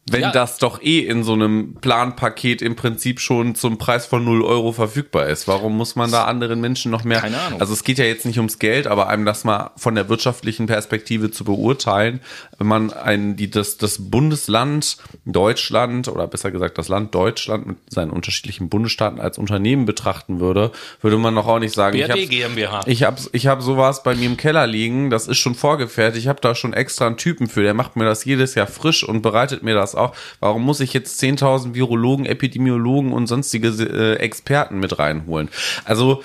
[0.09, 0.31] Wenn Ja.
[0.31, 4.71] das doch eh in so einem Planpaket im Prinzip schon zum Preis von 0 Euro
[4.73, 5.49] verfügbar ist.
[5.49, 7.21] Warum muss man da anderen Menschen noch mehr?
[7.21, 7.61] Keine Ahnung.
[7.61, 10.67] Also es geht ja jetzt nicht ums Geld, aber einem das mal von der wirtschaftlichen
[10.67, 12.21] Perspektive zu beurteilen,
[12.59, 17.77] wenn man ein, die, das, das Bundesland Deutschland oder besser gesagt das Land Deutschland mit
[17.89, 20.71] seinen unterschiedlichen Bundesstaaten als Unternehmen betrachten würde,
[21.03, 22.81] würde man doch auch nicht sagen, ich BRD hab's- GmbH.
[22.87, 26.25] ich habe ich hab sowas bei mir im Keller liegen, das ist schon vorgefertigt.
[26.25, 29.03] Ich habe da schon extra einen Typen für, der macht mir das jedes Jahr frisch
[29.05, 30.15] und bereitet mir das auch.
[30.41, 35.49] Warum muss ich jetzt 10.000 Virologen, Epidemiologen und sonstige äh, Experten mit reinholen?
[35.85, 36.23] Also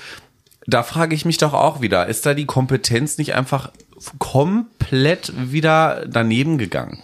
[0.67, 3.71] da frage ich mich doch auch wieder, ist da die Kompetenz nicht einfach
[4.19, 7.03] komplett wieder daneben gegangen?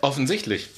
[0.00, 0.68] Offensichtlich.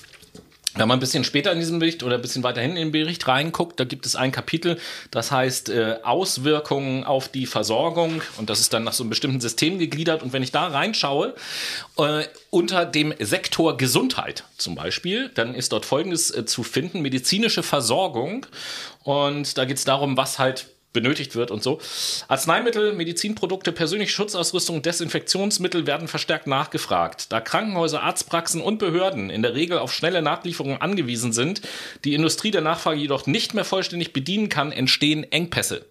[0.77, 2.93] Wenn man ein bisschen später in diesem Bericht oder ein bisschen weiter hinten in den
[2.93, 4.79] Bericht reinguckt, da gibt es ein Kapitel,
[5.13, 9.41] das heißt äh, Auswirkungen auf die Versorgung und das ist dann nach so einem bestimmten
[9.41, 10.23] System gegliedert.
[10.25, 11.35] Und wenn ich da reinschaue,
[11.99, 17.63] äh, unter dem Sektor Gesundheit zum Beispiel, dann ist dort Folgendes äh, zu finden, medizinische
[17.63, 18.47] Versorgung.
[19.05, 21.79] Und da geht es darum, was halt benötigt wird und so.
[22.29, 27.31] Arzneimittel, Medizinprodukte, persönliche Schutzausrüstung, Desinfektionsmittel werden verstärkt nachgefragt.
[27.31, 31.61] Da Krankenhäuser, Arztpraxen und Behörden in der Regel auf schnelle Nachlieferungen angewiesen sind,
[32.05, 35.85] die Industrie der Nachfrage jedoch nicht mehr vollständig bedienen kann, entstehen Engpässe.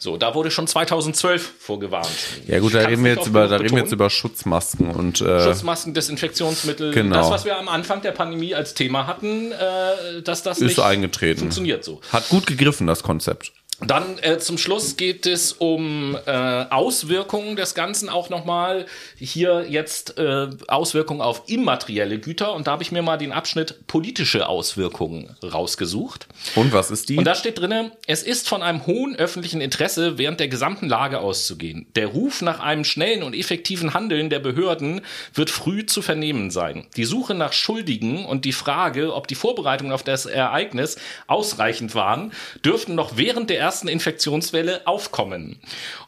[0.00, 2.08] So, da wurde schon 2012 vorgewarnt.
[2.46, 5.42] Ja gut, da reden wir jetzt über, da reden wir jetzt über Schutzmasken und äh,
[5.42, 7.16] Schutzmasken, Desinfektionsmittel, Genau.
[7.16, 10.78] das, was wir am Anfang der Pandemie als Thema hatten, äh, dass das ist nicht
[10.78, 11.40] eingetreten.
[11.40, 12.00] funktioniert so.
[12.12, 13.52] Hat gut gegriffen, das Konzept.
[13.80, 18.86] Dann äh, zum Schluss geht es um äh, Auswirkungen des Ganzen auch nochmal.
[19.16, 23.86] Hier jetzt äh, Auswirkungen auf immaterielle Güter und da habe ich mir mal den Abschnitt
[23.86, 26.26] politische Auswirkungen rausgesucht.
[26.56, 27.18] Und was ist die?
[27.18, 31.20] Und da steht drinne, es ist von einem hohen öffentlichen Interesse während der gesamten Lage
[31.20, 31.86] auszugehen.
[31.94, 35.02] Der Ruf nach einem schnellen und effektiven Handeln der Behörden
[35.34, 36.86] wird früh zu vernehmen sein.
[36.96, 40.96] Die Suche nach Schuldigen und die Frage, ob die Vorbereitungen auf das Ereignis
[41.28, 42.32] ausreichend waren,
[42.64, 45.60] dürften noch während der ersten Infektionswelle aufkommen.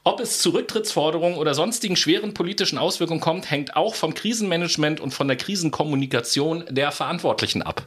[0.02, 5.12] Ob es zu Rücktrittsforderungen oder sonstigen schweren politischen Auswirkungen kommt, hängt auch vom Krisenmanagement und
[5.12, 7.82] von der Krisenkommunikation der Verantwortlichen ab.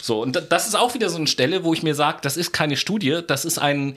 [0.00, 2.36] So, und da- das ist auch wieder so eine Stelle, wo ich mir sage, das
[2.36, 3.96] ist keine Studie, das ist ein,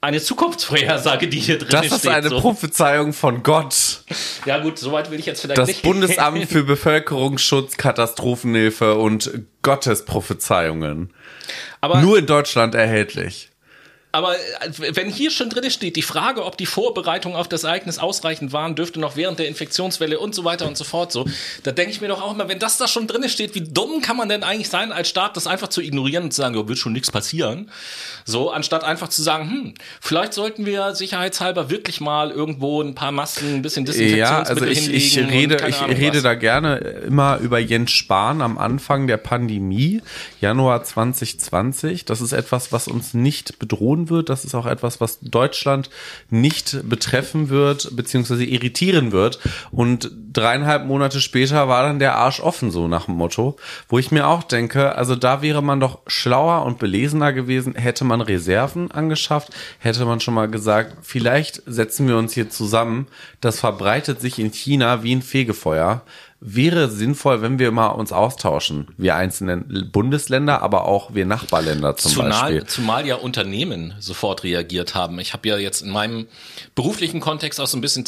[0.00, 1.92] eine Zukunftsvorhersage, die hier drin das steht.
[1.98, 2.40] ist eine so.
[2.40, 3.74] Prophezeiung von Gott.
[4.46, 5.82] Ja gut, soweit will ich jetzt vielleicht Das nicht.
[5.82, 9.30] Bundesamt für Bevölkerungsschutz, Katastrophenhilfe und
[9.62, 11.12] Gottesprophezeiungen.
[11.80, 13.50] aber, Nur in Deutschland erhältlich.
[14.12, 17.98] Aber äh, wenn hier schon drin steht, die Frage, ob die Vorbereitungen auf das Ereignis
[17.98, 21.26] ausreichend waren, dürfte noch während der Infektionswelle und so weiter und so fort so,
[21.64, 24.00] da denke ich mir doch auch immer, wenn das da schon drin steht, wie dumm
[24.00, 26.66] kann man denn eigentlich sein, als Staat das einfach zu ignorieren und zu sagen, ja,
[26.66, 27.70] wird schon nichts passieren.
[28.24, 33.12] So, anstatt einfach zu sagen, hm, vielleicht sollten wir sicherheitshalber wirklich mal irgendwo ein paar
[33.12, 33.84] Masken, ein bisschen
[34.16, 36.22] Ja, also Desinfektionsmittel ich, ich rede, ich Ahnung rede was.
[36.22, 40.00] da gerne immer über Jens Spahn am Anfang der Pandemie,
[40.40, 42.04] Januar 2020.
[42.04, 44.28] Das ist etwas, was uns nicht bedrohen tun wird.
[44.28, 45.90] Das ist auch etwas, was Deutschland
[46.30, 49.38] nicht betreffen wird, beziehungsweise irritieren wird.
[49.70, 53.56] Und dreieinhalb Monate später war dann der Arsch offen, so nach dem Motto.
[53.88, 58.04] Wo ich mir auch denke, also da wäre man doch schlauer und belesener gewesen, hätte
[58.04, 63.06] man Reserven angeschafft, hätte man schon mal gesagt, vielleicht setzen wir uns hier zusammen.
[63.40, 66.02] Das verbreitet sich in China wie ein Fegefeuer
[66.40, 72.12] wäre sinnvoll, wenn wir mal uns austauschen, wir einzelnen Bundesländer, aber auch wir Nachbarländer zum
[72.12, 72.66] zumal, Beispiel.
[72.66, 75.18] Zumal ja Unternehmen sofort reagiert haben.
[75.18, 76.26] Ich habe ja jetzt in meinem
[76.74, 78.04] beruflichen Kontext auch so ein bisschen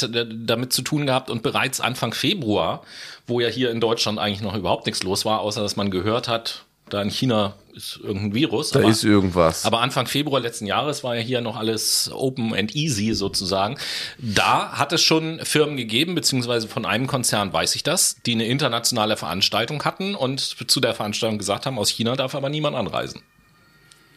[0.47, 2.83] damit zu tun gehabt und bereits Anfang Februar,
[3.27, 6.29] wo ja hier in Deutschland eigentlich noch überhaupt nichts los war, außer dass man gehört
[6.29, 8.73] hat, da in China ist irgendein Virus.
[8.73, 9.65] Da aber, ist irgendwas.
[9.65, 13.77] Aber Anfang Februar letzten Jahres war ja hier noch alles open and easy sozusagen.
[14.19, 18.47] Da hat es schon Firmen gegeben, beziehungsweise von einem Konzern weiß ich das, die eine
[18.47, 23.23] internationale Veranstaltung hatten und zu der Veranstaltung gesagt haben, aus China darf aber niemand anreisen.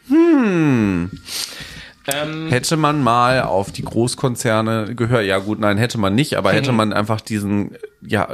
[0.08, 1.12] Hm.
[2.08, 6.52] Ähm, hätte man mal auf die Großkonzerne gehört, ja gut, nein, hätte man nicht, aber
[6.52, 8.28] hätte man einfach diesen, ja,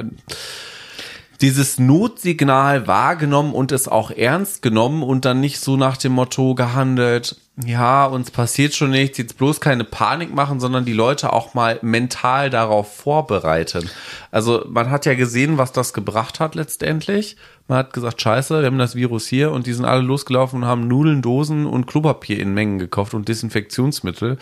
[1.41, 6.55] dieses Notsignal wahrgenommen und es auch ernst genommen und dann nicht so nach dem Motto
[6.55, 11.55] gehandelt, ja, uns passiert schon nichts, jetzt bloß keine Panik machen, sondern die Leute auch
[11.55, 13.89] mal mental darauf vorbereiten.
[14.29, 17.35] Also man hat ja gesehen, was das gebracht hat letztendlich.
[17.67, 20.67] Man hat gesagt, scheiße, wir haben das Virus hier und die sind alle losgelaufen und
[20.67, 24.37] haben Nudeln, Dosen und Klopapier in Mengen gekauft und Desinfektionsmittel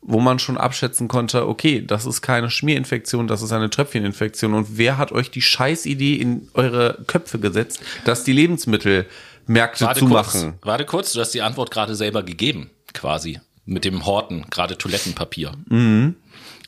[0.00, 4.54] wo man schon abschätzen konnte, okay, das ist keine Schmierinfektion, das ist eine Tröpfcheninfektion.
[4.54, 10.52] Und wer hat euch die Scheißidee in eure Köpfe gesetzt, dass die Lebensmittelmärkte warte zumachen?
[10.52, 13.40] Kurz, warte kurz, du hast die Antwort gerade selber gegeben, quasi.
[13.64, 15.52] Mit dem Horten, gerade Toilettenpapier.
[15.68, 16.14] Mhm.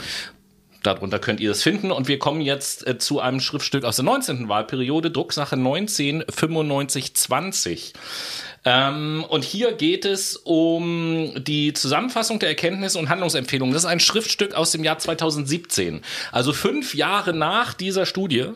[0.86, 1.90] Darunter könnt ihr es finden.
[1.90, 4.48] Und wir kommen jetzt äh, zu einem Schriftstück aus der 19.
[4.48, 7.92] Wahlperiode, Drucksache 199520.
[8.66, 13.72] Ähm, und hier geht es um die Zusammenfassung der Erkenntnisse und Handlungsempfehlungen.
[13.72, 16.02] Das ist ein Schriftstück aus dem Jahr 2017.
[16.32, 18.46] Also fünf Jahre nach dieser Studie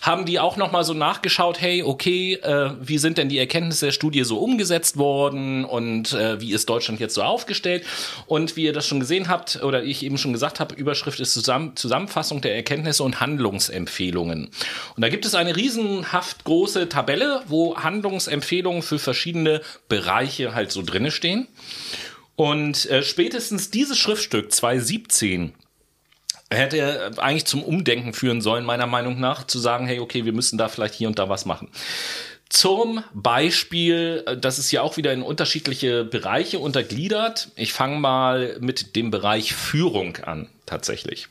[0.00, 3.92] haben die auch nochmal so nachgeschaut, hey, okay, äh, wie sind denn die Erkenntnisse der
[3.92, 7.84] Studie so umgesetzt worden und äh, wie ist Deutschland jetzt so aufgestellt?
[8.26, 11.34] Und wie ihr das schon gesehen habt oder ich eben schon gesagt habe, Überschrift ist
[11.34, 14.50] Zusamm Zusammenfassung der Erkenntnisse und Handlungsempfehlungen.
[14.96, 19.51] Und da gibt es eine riesenhaft große Tabelle, wo Handlungsempfehlungen für verschiedene
[19.88, 21.48] Bereiche halt so drinne stehen.
[22.36, 25.52] Und äh, spätestens dieses Schriftstück 2017
[26.50, 30.58] hätte eigentlich zum Umdenken führen sollen, meiner Meinung nach, zu sagen, hey, okay, wir müssen
[30.58, 31.68] da vielleicht hier und da was machen.
[32.48, 37.48] Zum Beispiel, äh, das ist ja auch wieder in unterschiedliche Bereiche untergliedert.
[37.56, 41.28] Ich fange mal mit dem Bereich Führung an, tatsächlich.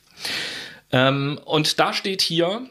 [0.91, 2.65] Ähm, und da steht hier,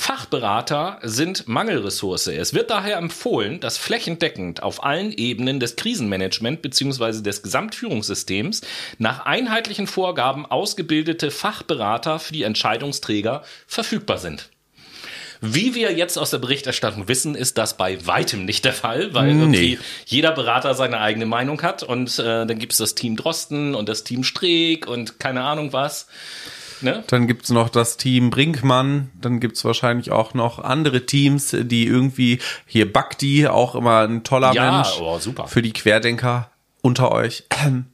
[0.00, 2.28] Fachberater sind Mangelressource.
[2.28, 7.20] Es wird daher empfohlen, dass flächendeckend auf allen Ebenen des Krisenmanagement bzw.
[7.20, 8.62] des Gesamtführungssystems
[8.96, 14.48] nach einheitlichen Vorgaben ausgebildete Fachberater für die Entscheidungsträger verfügbar sind.
[15.42, 19.34] Wie wir jetzt aus der Berichterstattung wissen, ist das bei weitem nicht der Fall, weil
[19.34, 19.78] nee.
[20.06, 23.86] jeder Berater seine eigene Meinung hat und äh, dann gibt es das Team Drosten und
[23.90, 26.06] das Team Streeck und keine Ahnung was.
[26.82, 27.04] Ne?
[27.06, 32.38] Dann gibt's noch das Team Brinkmann, dann gibt's wahrscheinlich auch noch andere Teams, die irgendwie,
[32.66, 35.00] hier Bakti, auch immer ein toller ja, Mensch.
[35.00, 35.46] Oh, super.
[35.48, 36.50] Für die Querdenker
[36.82, 37.44] unter euch.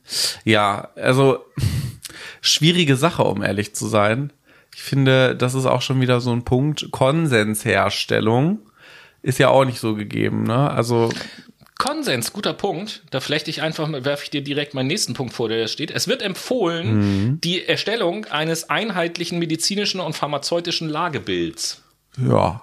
[0.45, 1.45] Ja, also
[2.41, 4.33] schwierige Sache, um ehrlich zu sein.
[4.75, 6.91] Ich finde, das ist auch schon wieder so ein Punkt.
[6.93, 8.61] Konsensherstellung
[9.23, 10.71] ist ja auch nicht so gegeben, ne?
[10.71, 11.11] Also
[11.79, 13.03] Konsens, guter Punkt.
[13.11, 15.91] Da flechte ich einfach, werfe ich dir direkt meinen nächsten Punkt vor, der steht.
[15.91, 17.41] Es wird empfohlen, mhm.
[17.43, 21.83] die Erstellung eines einheitlichen medizinischen und pharmazeutischen Lagebilds.
[22.17, 22.63] Ja.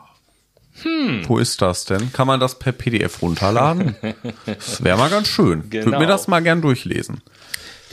[0.81, 1.21] Hm.
[1.27, 2.11] Wo ist das denn?
[2.13, 3.95] Kann man das per PDF runterladen?
[4.45, 5.69] das wäre mal ganz schön.
[5.69, 5.85] Genau.
[5.85, 7.21] Würde mir das mal gern durchlesen.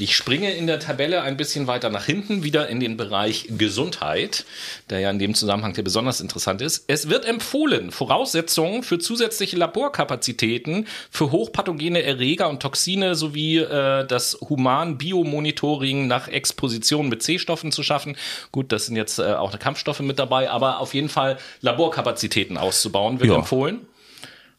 [0.00, 4.46] Ich springe in der Tabelle ein bisschen weiter nach hinten, wieder in den Bereich Gesundheit,
[4.88, 6.84] der ja in dem Zusammenhang der besonders interessant ist.
[6.86, 14.38] Es wird empfohlen, Voraussetzungen für zusätzliche Laborkapazitäten für hochpathogene Erreger und Toxine sowie äh, das
[14.40, 18.16] Human-Biomonitoring nach Exposition mit C-Stoffen zu schaffen.
[18.52, 23.20] Gut, das sind jetzt äh, auch Kampfstoffe mit dabei, aber auf jeden Fall Laborkapazitäten auszubauen
[23.20, 23.36] wird ja.
[23.36, 23.86] empfohlen.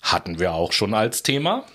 [0.03, 1.65] Hatten wir auch schon als Thema.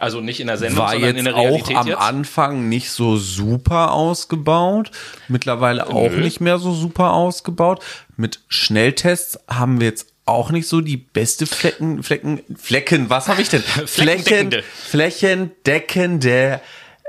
[0.00, 1.98] Also nicht in der Sendung, War sondern in der auch Realität am jetzt.
[1.98, 4.90] Anfang nicht so super ausgebaut.
[5.28, 6.20] Mittlerweile auch Nö.
[6.20, 7.84] nicht mehr so super ausgebaut.
[8.16, 13.42] Mit Schnelltests haben wir jetzt auch nicht so die beste Flecken, Flecken, Flecken, was habe
[13.42, 13.60] ich denn?
[13.86, 16.62] Flächen, flächendeckende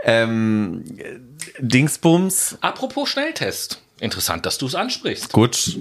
[0.03, 0.83] ähm,
[1.59, 2.57] Dingsbums.
[2.59, 3.81] Apropos Schnelltest.
[4.01, 5.31] Interessant, dass du es ansprichst.
[5.31, 5.79] Gut,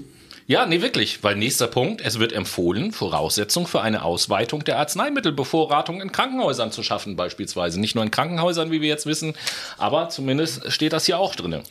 [0.51, 6.01] Ja, nee, wirklich, weil nächster Punkt, es wird empfohlen, Voraussetzung für eine Ausweitung der Arzneimittelbevorratung
[6.01, 7.79] in Krankenhäusern zu schaffen, beispielsweise.
[7.79, 9.35] Nicht nur in Krankenhäusern, wie wir jetzt wissen,
[9.79, 11.63] aber zumindest steht das hier auch drin.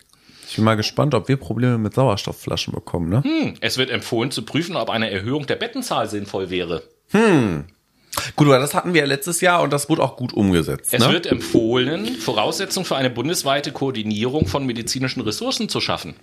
[0.47, 3.21] ich bin mal gespannt, ob wir Probleme mit Sauerstoffflaschen bekommen, ne?
[3.21, 6.83] Hm, Es wird empfohlen zu prüfen, ob eine Erhöhung der Bettenzahl sinnvoll wäre.
[7.11, 10.93] Gut, aber das hatten wir ja letztes Jahr und das wurde auch gut umgesetzt.
[10.93, 11.11] Es ne?
[11.11, 16.15] wird empfohlen, Voraussetzung für eine bundesweite Koordinierung von medizinischen Ressourcen zu schaffen.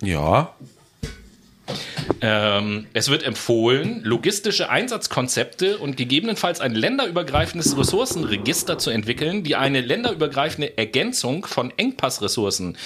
[0.00, 0.54] ja,
[2.20, 9.80] Ähm, es wird empfohlen, logistische Einsatzkonzepte und gegebenenfalls ein länderübergreifendes Ressourcenregister zu entwickeln, die eine
[9.80, 12.76] länderübergreifende Ergänzung von Engpassressourcen,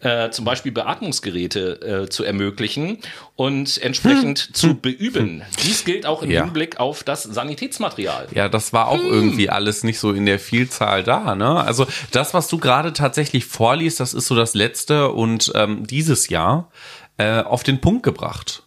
[0.00, 2.98] äh, zum Beispiel Beatmungsgeräte, äh, zu ermöglichen
[3.36, 5.42] und entsprechend zu beüben.
[5.62, 6.44] Dies gilt auch im Ja.
[6.44, 8.28] Hinblick auf das Sanitätsmaterial.
[8.34, 11.60] Ja, das war auch irgendwie alles nicht so in der Vielzahl da, ne?
[11.60, 16.28] Also das, was du gerade tatsächlich vorliest, das ist so das letzte und ähm, dieses
[16.28, 16.70] Jahr
[17.18, 18.62] äh, auf den Punkt gebracht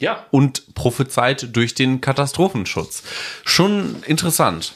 [0.00, 3.02] Ja, und prophezeit durch den Katastrophenschutz.
[3.44, 4.72] Schon interessant.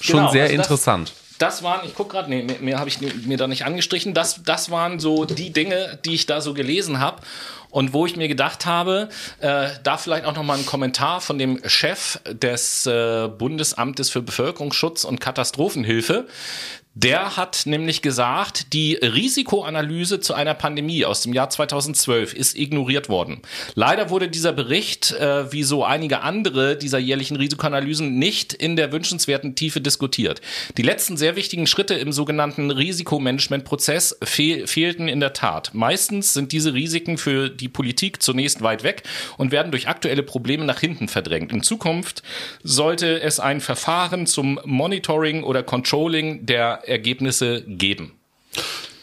[0.00, 1.12] Schon Genau, sehr also das- interessant.
[1.38, 4.12] Das waren, ich gucke gerade, nee, mehr, mehr habe ich mir da nicht angestrichen.
[4.12, 7.22] Das, das waren so die Dinge, die ich da so gelesen habe
[7.70, 11.38] und wo ich mir gedacht habe, äh, da vielleicht auch noch mal ein Kommentar von
[11.38, 16.26] dem Chef des äh, Bundesamtes für Bevölkerungsschutz und Katastrophenhilfe.
[16.94, 23.08] Der hat nämlich gesagt, die Risikoanalyse zu einer Pandemie aus dem Jahr 2012 ist ignoriert
[23.08, 23.42] worden.
[23.76, 28.90] Leider wurde dieser Bericht, äh, wie so einige andere dieser jährlichen Risikoanalysen, nicht in der
[28.90, 30.40] wünschenswerten Tiefe diskutiert.
[30.78, 35.70] Die letzten sehr wichtigen Schritte im sogenannten Risikomanagementprozess fehl fehlten in der Tat.
[35.72, 39.04] Meistens sind diese Risiken für die Politik zunächst weit weg
[39.36, 41.52] und werden durch aktuelle Probleme nach hinten verdrängt.
[41.52, 42.24] In Zukunft
[42.64, 48.12] sollte es ein Verfahren zum Monitoring oder Controlling der Ergebnisse geben.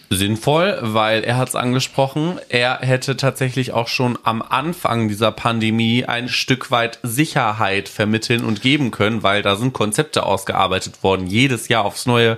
[0.10, 6.06] Sinnvoll, weil er hat es angesprochen, er hätte tatsächlich auch schon am Anfang dieser Pandemie
[6.06, 11.68] ein Stück weit Sicherheit vermitteln und geben können, weil da sind Konzepte ausgearbeitet worden, jedes
[11.68, 12.38] Jahr aufs Neue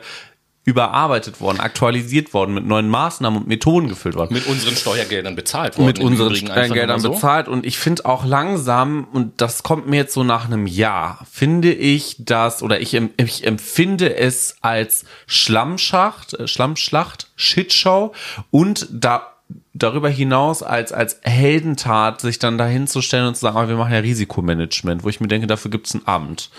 [0.70, 4.34] überarbeitet worden, aktualisiert worden, mit neuen Maßnahmen und Methoden gefüllt worden.
[4.34, 5.88] Mit unseren Steuergeldern bezahlt worden.
[5.88, 7.12] mit unseren Steuergeldern so.
[7.12, 7.48] bezahlt.
[7.48, 11.74] Und ich finde auch langsam, und das kommt mir jetzt so nach einem Jahr, finde
[11.74, 18.14] ich das, oder ich, ich empfinde es als Schlammschacht, äh, Schlammschlacht, Shitshow
[18.52, 19.29] und da
[19.74, 24.00] darüber hinaus als, als Heldentat, sich dann dahinzustellen und zu sagen, aber wir machen ja
[24.00, 26.50] Risikomanagement, wo ich mir denke, dafür gibt's ein Amt.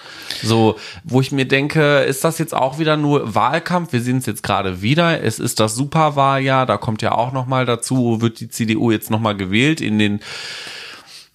[0.42, 3.92] So, wo ich mir denke, ist das jetzt auch wieder nur Wahlkampf?
[3.92, 5.22] Wir sehen es jetzt gerade wieder.
[5.22, 9.36] Es ist das Superwahljahr, da kommt ja auch nochmal dazu, wird die CDU jetzt nochmal
[9.36, 10.20] gewählt in den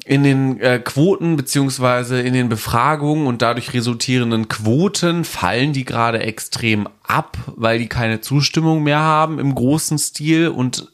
[0.08, 6.20] in den äh, Quoten beziehungsweise in den Befragungen und dadurch resultierenden Quoten fallen die gerade
[6.20, 10.92] extrem ab, weil die keine Zustimmung mehr haben im großen Stil und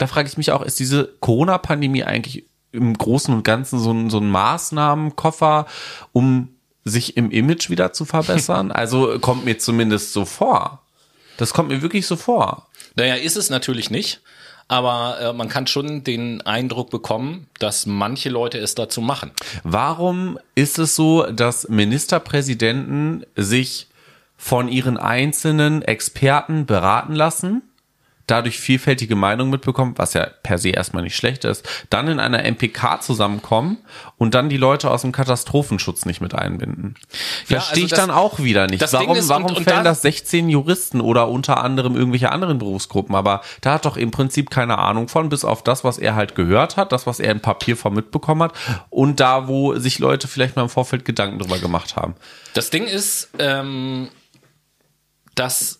[0.00, 4.08] da frage ich mich auch, ist diese Corona-Pandemie eigentlich im Großen und Ganzen so ein,
[4.08, 5.66] so ein Maßnahmenkoffer,
[6.12, 6.48] um
[6.84, 8.72] sich im Image wieder zu verbessern?
[8.80, 10.82] Also kommt mir zumindest so vor.
[11.36, 12.66] Das kommt mir wirklich so vor.
[12.94, 14.22] Naja, ist es natürlich nicht.
[14.68, 19.32] Aber äh, man kann schon den Eindruck bekommen, dass manche Leute es dazu machen.
[19.64, 23.88] Warum ist es so, dass Ministerpräsidenten sich
[24.36, 27.62] von ihren einzelnen Experten beraten lassen,
[28.30, 32.44] dadurch vielfältige Meinungen mitbekommen, was ja per se erstmal nicht schlecht ist, dann in einer
[32.44, 33.78] MPK zusammenkommen
[34.18, 36.94] und dann die Leute aus dem Katastrophenschutz nicht mit einbinden?
[37.48, 38.80] Ja, Verstehe also ich das- dann auch wieder nicht.
[38.92, 42.58] Warum, ist, warum und- und fällen da- das 16 Juristen oder unter anderem irgendwelche anderen
[42.58, 43.14] Berufsgruppen?
[43.14, 46.34] Aber da hat doch im Prinzip keine Ahnung von, bis auf das, was er halt
[46.34, 48.52] gehört hat, das, was er in Papierform mitbekommen hat
[48.90, 52.14] und da, wo sich Leute vielleicht mal im Vorfeld Gedanken drüber gemacht haben.
[52.54, 54.08] Das Ding ist, ähm,
[55.34, 55.79] dass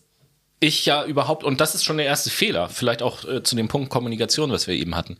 [0.60, 3.68] ich ja überhaupt, und das ist schon der erste Fehler, vielleicht auch äh, zu dem
[3.68, 5.16] Punkt Kommunikation, was wir eben hatten,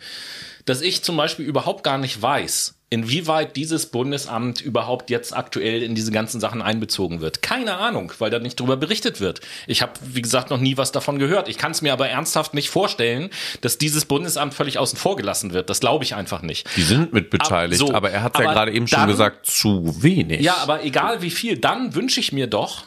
[0.66, 5.94] dass ich zum Beispiel überhaupt gar nicht weiß, inwieweit dieses Bundesamt überhaupt jetzt aktuell in
[5.94, 7.40] diese ganzen Sachen einbezogen wird.
[7.40, 9.40] Keine Ahnung, weil da nicht drüber berichtet wird.
[9.66, 11.48] Ich habe, wie gesagt, noch nie was davon gehört.
[11.48, 13.30] Ich kann es mir aber ernsthaft nicht vorstellen,
[13.62, 15.70] dass dieses Bundesamt völlig außen vor gelassen wird.
[15.70, 16.68] Das glaube ich einfach nicht.
[16.76, 19.08] Die sind mit beteiligt, Ab- so, aber er hat ja aber gerade eben schon dann-
[19.08, 20.40] gesagt, zu wenig.
[20.42, 22.82] Ja, aber egal wie viel, dann wünsche ich mir doch,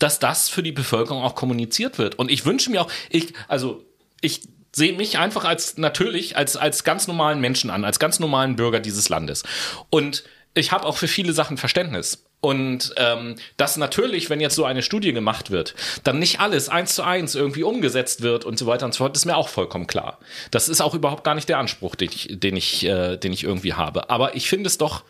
[0.00, 2.18] dass das für die Bevölkerung auch kommuniziert wird.
[2.18, 3.84] Und ich wünsche mir auch, ich, also
[4.20, 4.42] ich
[4.74, 8.80] sehe mich einfach als natürlich als als ganz normalen Menschen an, als ganz normalen Bürger
[8.80, 9.42] dieses Landes.
[9.90, 10.24] Und
[10.54, 12.24] ich habe auch für viele Sachen Verständnis.
[12.40, 15.74] Und ähm, dass natürlich, wenn jetzt so eine Studie gemacht wird,
[16.04, 19.14] dann nicht alles eins zu eins irgendwie umgesetzt wird und so weiter und so fort,
[19.14, 20.18] ist mir auch vollkommen klar.
[20.50, 23.44] Das ist auch überhaupt gar nicht der Anspruch, den ich, den ich, äh, den ich
[23.44, 24.08] irgendwie habe.
[24.08, 25.04] Aber ich finde es doch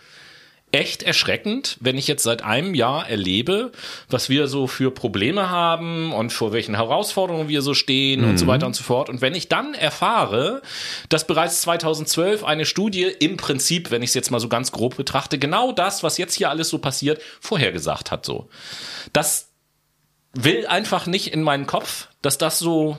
[0.73, 3.73] echt erschreckend, wenn ich jetzt seit einem Jahr erlebe,
[4.09, 8.31] was wir so für Probleme haben und vor welchen Herausforderungen wir so stehen mhm.
[8.31, 8.51] und so mhm.
[8.51, 9.09] weiter und so fort.
[9.09, 10.63] Und wenn ich dann erfahre,
[11.09, 14.97] dass bereits 2012 eine Studie im Prinzip, wenn ich es jetzt mal so ganz grob
[14.97, 18.49] betrachte, genau das, was jetzt hier alles so passiert, vorhergesagt hat, so.
[19.13, 19.51] Das
[20.33, 22.99] will einfach nicht in meinen Kopf, dass das so,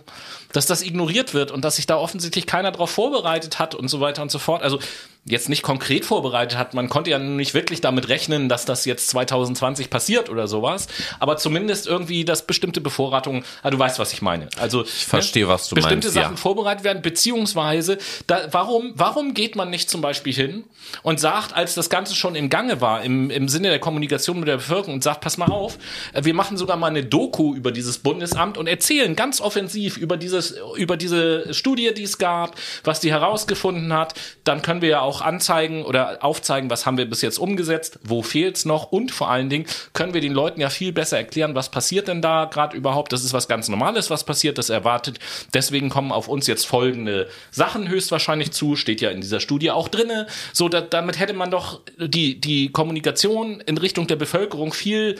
[0.51, 4.01] dass das ignoriert wird und dass sich da offensichtlich keiner drauf vorbereitet hat und so
[4.01, 4.63] weiter und so fort.
[4.63, 4.79] Also
[5.23, 6.73] jetzt nicht konkret vorbereitet hat.
[6.73, 10.87] Man konnte ja nicht wirklich damit rechnen, dass das jetzt 2020 passiert oder sowas.
[11.19, 14.49] Aber zumindest irgendwie, dass bestimmte Bevorratungen, ah, du weißt, was ich meine.
[14.57, 16.15] Also ich verstehe, was du bestimmte meinst.
[16.15, 16.37] Sachen ja.
[16.37, 20.63] vorbereitet werden, beziehungsweise da, warum, warum geht man nicht zum Beispiel hin
[21.03, 24.47] und sagt, als das Ganze schon im Gange war, im, im Sinne der Kommunikation mit
[24.47, 25.77] der Bevölkerung und sagt, pass mal auf,
[26.13, 30.17] äh, wir machen sogar mal eine Doku über dieses Bundesamt und erzählen ganz offensiv über
[30.17, 34.15] dieses, über diese Studie, die es gab, was die herausgefunden hat.
[34.43, 37.99] Dann können wir ja auch auch anzeigen oder aufzeigen, was haben wir bis jetzt umgesetzt,
[38.03, 41.17] wo fehlt es noch und vor allen Dingen können wir den Leuten ja viel besser
[41.17, 43.11] erklären, was passiert denn da gerade überhaupt.
[43.11, 45.19] Das ist was ganz Normales, was passiert, das erwartet.
[45.53, 49.89] Deswegen kommen auf uns jetzt folgende Sachen höchstwahrscheinlich zu, steht ja in dieser Studie auch
[49.89, 50.27] drinne.
[50.53, 55.19] So, da, damit hätte man doch die, die Kommunikation in Richtung der Bevölkerung viel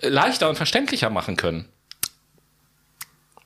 [0.00, 1.66] leichter und verständlicher machen können.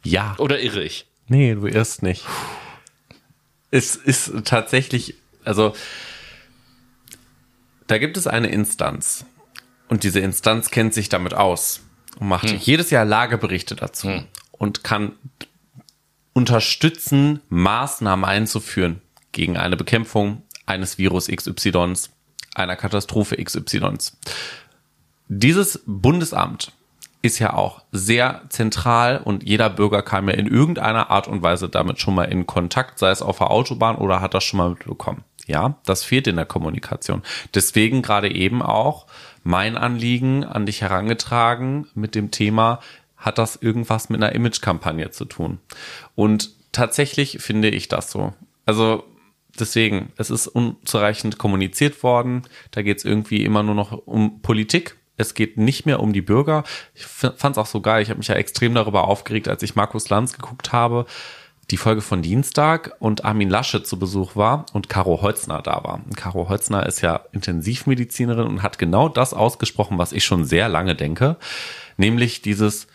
[0.03, 0.35] Ja.
[0.39, 1.07] Oder irre ich?
[1.29, 2.25] Nee, du irrst nicht.
[3.71, 5.15] Es ist tatsächlich
[5.49, 5.75] also
[7.87, 9.25] da gibt es eine Instanz
[9.89, 11.81] und diese Instanz kennt sich damit aus
[12.21, 12.59] und macht hm.
[12.59, 14.25] jedes Jahr Lageberichte dazu hm.
[14.53, 15.13] und kann
[16.35, 19.01] unterstützen, Maßnahmen einzuführen
[19.33, 22.11] gegen eine Bekämpfung eines Virus XYs,
[22.55, 24.17] einer Katastrophe XYs.
[25.29, 26.73] Dieses Bundesamt
[27.23, 31.69] ist ja auch sehr zentral und jeder Bürger kam ja in irgendeiner Art und Weise
[31.69, 34.71] damit schon mal in Kontakt, sei es auf der Autobahn oder hat das schon mal
[34.71, 35.25] mitbekommen.
[35.49, 37.23] Ja, das fehlt in der Kommunikation.
[37.55, 39.07] Deswegen gerade eben auch
[39.43, 42.81] mein Anliegen an dich herangetragen mit dem Thema,
[43.17, 45.59] hat das irgendwas mit einer Imagekampagne zu tun?
[46.15, 48.35] Und tatsächlich finde ich das so.
[48.67, 49.05] Also
[49.59, 52.43] deswegen, es ist unzureichend kommuniziert worden.
[52.71, 54.97] Da geht es irgendwie immer nur noch um Politik.
[55.17, 56.63] Es geht nicht mehr um die Bürger.
[56.95, 58.03] Ich fand es auch so geil.
[58.03, 61.07] Ich habe mich ja extrem darüber aufgeregt, als ich Markus Lanz geguckt habe
[61.71, 66.01] die Folge von Dienstag und Armin Lasche zu Besuch war und Caro Holzner da war.
[66.17, 70.95] Caro Holzner ist ja Intensivmedizinerin und hat genau das ausgesprochen, was ich schon sehr lange
[70.95, 71.37] denke,
[71.97, 72.87] nämlich dieses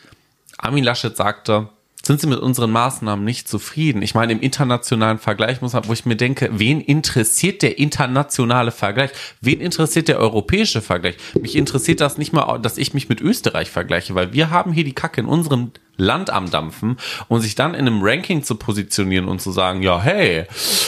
[0.57, 1.69] Armin Laschet sagte,
[2.05, 4.01] sind sie mit unseren Maßnahmen nicht zufrieden?
[4.01, 8.71] Ich meine, im internationalen Vergleich muss man, wo ich mir denke, wen interessiert der internationale
[8.71, 9.11] Vergleich?
[9.39, 11.15] Wen interessiert der europäische Vergleich?
[11.39, 14.83] Mich interessiert das nicht mal, dass ich mich mit Österreich vergleiche, weil wir haben hier
[14.83, 19.27] die Kacke in unserem Land am Dampfen und sich dann in einem Ranking zu positionieren
[19.27, 20.45] und zu sagen, ja, hey,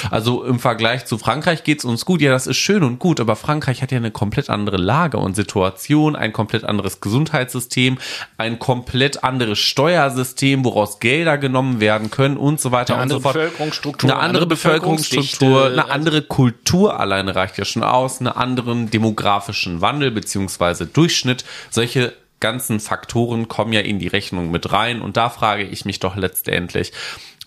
[0.09, 3.35] also im Vergleich zu Frankreich geht's uns gut, ja, das ist schön und gut, aber
[3.35, 7.99] Frankreich hat ja eine komplett andere Lage und Situation, ein komplett anderes Gesundheitssystem,
[8.37, 13.19] ein komplett anderes Steuersystem, woraus Gelder genommen werden können und so weiter eine und so
[13.19, 13.35] fort.
[13.35, 19.81] Bevölkerungsstruktur, eine andere Bevölkerungsstruktur, eine andere Kultur alleine reicht ja schon aus, einen anderen demografischen
[19.81, 25.01] Wandel beziehungsweise Durchschnitt, solche ganzen Faktoren kommen ja in die Rechnung mit rein.
[25.01, 26.91] Und da frage ich mich doch letztendlich,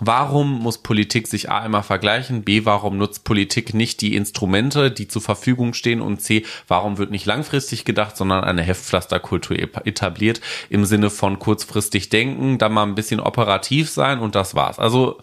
[0.00, 2.44] Warum muss Politik sich A immer vergleichen?
[2.44, 6.00] B, warum nutzt Politik nicht die Instrumente, die zur Verfügung stehen?
[6.00, 12.10] Und C, warum wird nicht langfristig gedacht, sondern eine Heftpflasterkultur etabliert im Sinne von kurzfristig
[12.10, 14.78] denken, dann mal ein bisschen operativ sein und das war's.
[14.78, 15.18] Also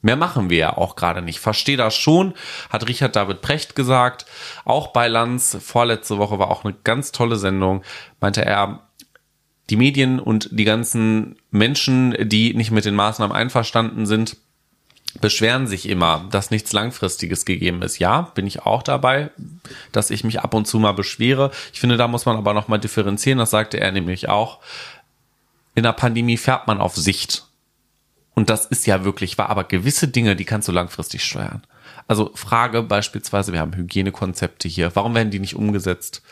[0.00, 1.40] Mehr machen wir ja auch gerade nicht.
[1.40, 2.34] Verstehe das schon,
[2.70, 4.26] hat Richard David Precht gesagt.
[4.64, 7.82] Auch bei Lanz, vorletzte Woche war auch eine ganz tolle Sendung,
[8.20, 8.87] meinte er,
[9.70, 14.36] die Medien und die ganzen Menschen, die nicht mit den Maßnahmen einverstanden sind,
[15.20, 17.98] beschweren sich immer, dass nichts Langfristiges gegeben ist.
[17.98, 19.30] Ja, bin ich auch dabei,
[19.92, 21.50] dass ich mich ab und zu mal beschwere.
[21.72, 23.38] Ich finde, da muss man aber nochmal differenzieren.
[23.38, 24.60] Das sagte er nämlich auch.
[25.74, 27.46] In der Pandemie fährt man auf Sicht.
[28.34, 29.48] Und das ist ja wirklich wahr.
[29.48, 31.62] Aber gewisse Dinge, die kannst du langfristig steuern.
[32.06, 34.94] Also Frage beispielsweise, wir haben Hygienekonzepte hier.
[34.94, 36.22] Warum werden die nicht umgesetzt?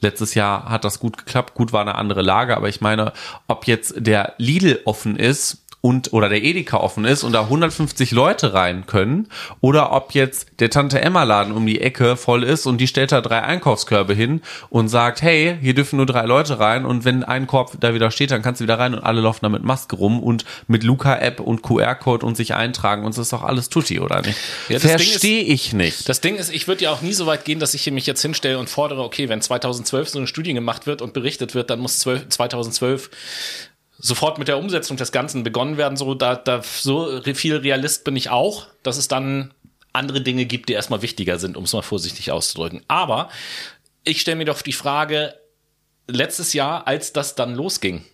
[0.00, 1.54] Letztes Jahr hat das gut geklappt.
[1.54, 3.12] Gut war eine andere Lage, aber ich meine,
[3.48, 8.10] ob jetzt der Lidl offen ist und oder der Edeka offen ist und da 150
[8.10, 9.28] Leute rein können
[9.60, 13.12] oder ob jetzt der Tante Emma Laden um die Ecke voll ist und die stellt
[13.12, 17.22] da drei Einkaufskörbe hin und sagt, hey, hier dürfen nur drei Leute rein und wenn
[17.22, 19.62] ein Korb da wieder steht, dann kannst du wieder rein und alle laufen da mit
[19.62, 23.68] Maske rum und mit Luca-App und QR-Code und sich eintragen und es ist doch alles
[23.68, 24.38] tutti, oder nicht?
[24.68, 26.08] Ja, Verstehe ich nicht.
[26.08, 28.06] Das Ding ist, ich würde ja auch nie so weit gehen, dass ich hier mich
[28.06, 31.70] jetzt hinstelle und fordere, okay, wenn 2012 so eine Studie gemacht wird und berichtet wird,
[31.70, 33.10] dann muss 12, 2012
[33.98, 35.96] sofort mit der Umsetzung des Ganzen begonnen werden.
[35.96, 39.54] So, da, da, so viel Realist bin ich auch, dass es dann
[39.92, 42.82] andere Dinge gibt, die erstmal wichtiger sind, um es mal vorsichtig auszudrücken.
[42.88, 43.30] Aber
[44.04, 45.34] ich stelle mir doch die Frage,
[46.06, 48.04] letztes Jahr, als das dann losging,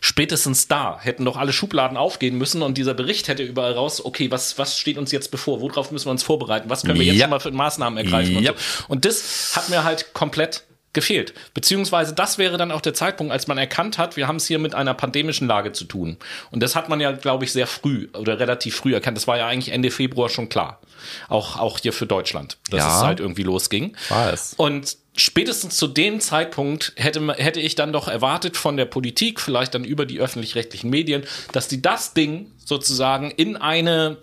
[0.00, 4.30] spätestens da hätten doch alle Schubladen aufgehen müssen und dieser Bericht hätte überall raus, okay,
[4.30, 5.60] was, was steht uns jetzt bevor?
[5.60, 6.70] Worauf müssen wir uns vorbereiten?
[6.70, 7.24] Was können wir jetzt Ja.
[7.24, 8.38] schon mal für Maßnahmen ergreifen?
[8.42, 8.52] Ja.
[8.52, 8.84] Und, so.
[8.88, 10.64] und das hat mir halt komplett
[10.96, 11.32] gefehlt.
[11.54, 14.58] Beziehungsweise das wäre dann auch der Zeitpunkt, als man erkannt hat, wir haben es hier
[14.58, 16.16] mit einer pandemischen Lage zu tun.
[16.50, 19.16] Und das hat man ja, glaube ich, sehr früh oder relativ früh erkannt.
[19.16, 20.80] Das war ja eigentlich Ende Februar schon klar.
[21.28, 22.98] Auch, auch hier für Deutschland, dass Ja.
[22.98, 23.96] es halt irgendwie losging.
[24.08, 24.54] War es.
[24.56, 29.74] Und spätestens zu dem Zeitpunkt hätte, hätte ich dann doch erwartet von der Politik, vielleicht
[29.74, 34.18] dann über die öffentlich-rechtlichen Medien, dass die das Ding sozusagen in eine,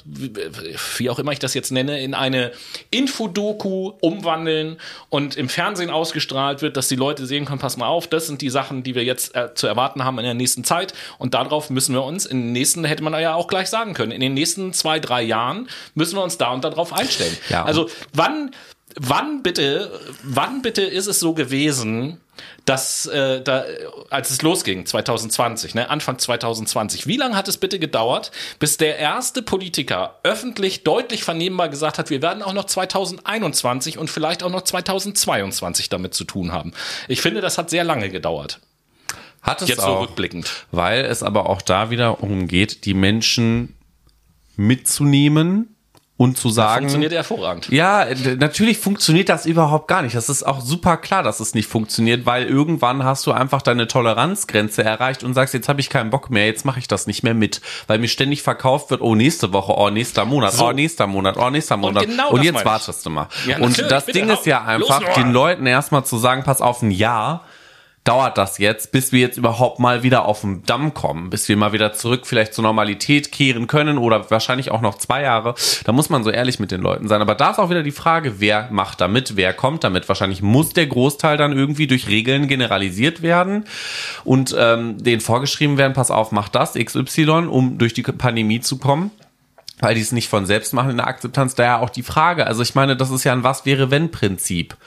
[0.98, 2.52] wie auch immer ich das jetzt nenne, in eine
[2.92, 4.78] Infodoku umwandeln
[5.10, 8.42] und im Fernsehen ausgestrahlt wird, dass die Leute sehen können, pass mal auf, das sind
[8.42, 11.70] die Sachen, die wir jetzt äh, zu erwarten haben in der nächsten Zeit und darauf
[11.70, 14.34] müssen wir uns in den nächsten, hätte man ja auch gleich sagen können, in den
[14.34, 17.38] nächsten zwei, drei Jahren müssen wir uns da und darauf einstellen.
[17.50, 17.64] Ja.
[17.64, 18.52] Also wann,
[19.00, 22.20] wann bitte, wann bitte ist es so gewesen,
[22.66, 23.66] dass äh, da,
[24.10, 28.98] als es losging, 2020, ne, Anfang 2020, wie lange hat es bitte gedauert, bis der
[28.98, 34.50] erste Politiker öffentlich deutlich vernehmbar gesagt hat, wir werden auch noch 2021 und vielleicht auch
[34.50, 36.74] noch 2022 damit zu tun haben?
[37.08, 38.60] Ich finde, das hat sehr lange gedauert.
[39.42, 40.50] Hat es Jetzt so auch, rückblickend.
[40.72, 43.76] weil es aber auch da wiederum geht, die Menschen
[44.56, 45.73] mitzunehmen
[46.16, 47.70] und zu sagen, Funktioniert hervorragend.
[47.70, 48.06] Ja,
[48.38, 50.16] natürlich funktioniert das überhaupt gar nicht.
[50.16, 53.88] Das ist auch super klar, dass es nicht funktioniert, weil irgendwann hast du einfach deine
[53.88, 57.24] Toleranzgrenze erreicht und sagst, jetzt habe ich keinen Bock mehr, jetzt mache ich das nicht
[57.24, 60.68] mehr mit, weil mir ständig verkauft wird, oh nächste Woche, oh nächster Monat, So.
[60.68, 62.06] oh nächster Monat, oh nächster Monat.
[62.06, 63.28] genau und das jetzt wartest du mal.
[63.48, 65.26] Ja, und das Ding ist ja los einfach, nur.
[65.26, 67.44] den Leuten erstmal zu sagen, pass auf ein Jahr,
[68.04, 71.56] dauert das jetzt, bis wir jetzt überhaupt mal wieder auf den Damm kommen, bis wir
[71.56, 75.56] mal wieder zurück vielleicht zur Normalität kehren können oder wahrscheinlich auch noch zwei Jahre.
[75.86, 77.22] Da muss man so ehrlich mit den Leuten sein.
[77.22, 80.10] Aber da ist auch wieder die Frage, wer macht damit, wer kommt damit.
[80.10, 83.66] Wahrscheinlich muss der Großteil dann irgendwie durch Regeln generalisiert werden
[84.26, 88.78] und ähm, denen vorgeschrieben werden, pass auf, mach das, XY, um durch die Pandemie zu
[88.78, 89.12] kommen
[89.80, 91.56] weil die es nicht von selbst machen in der Akzeptanz.
[91.56, 92.48] Daher auch die Frage.
[92.48, 94.78] Also ich meine, das ist ja ein Was wäre wenn Prinzip.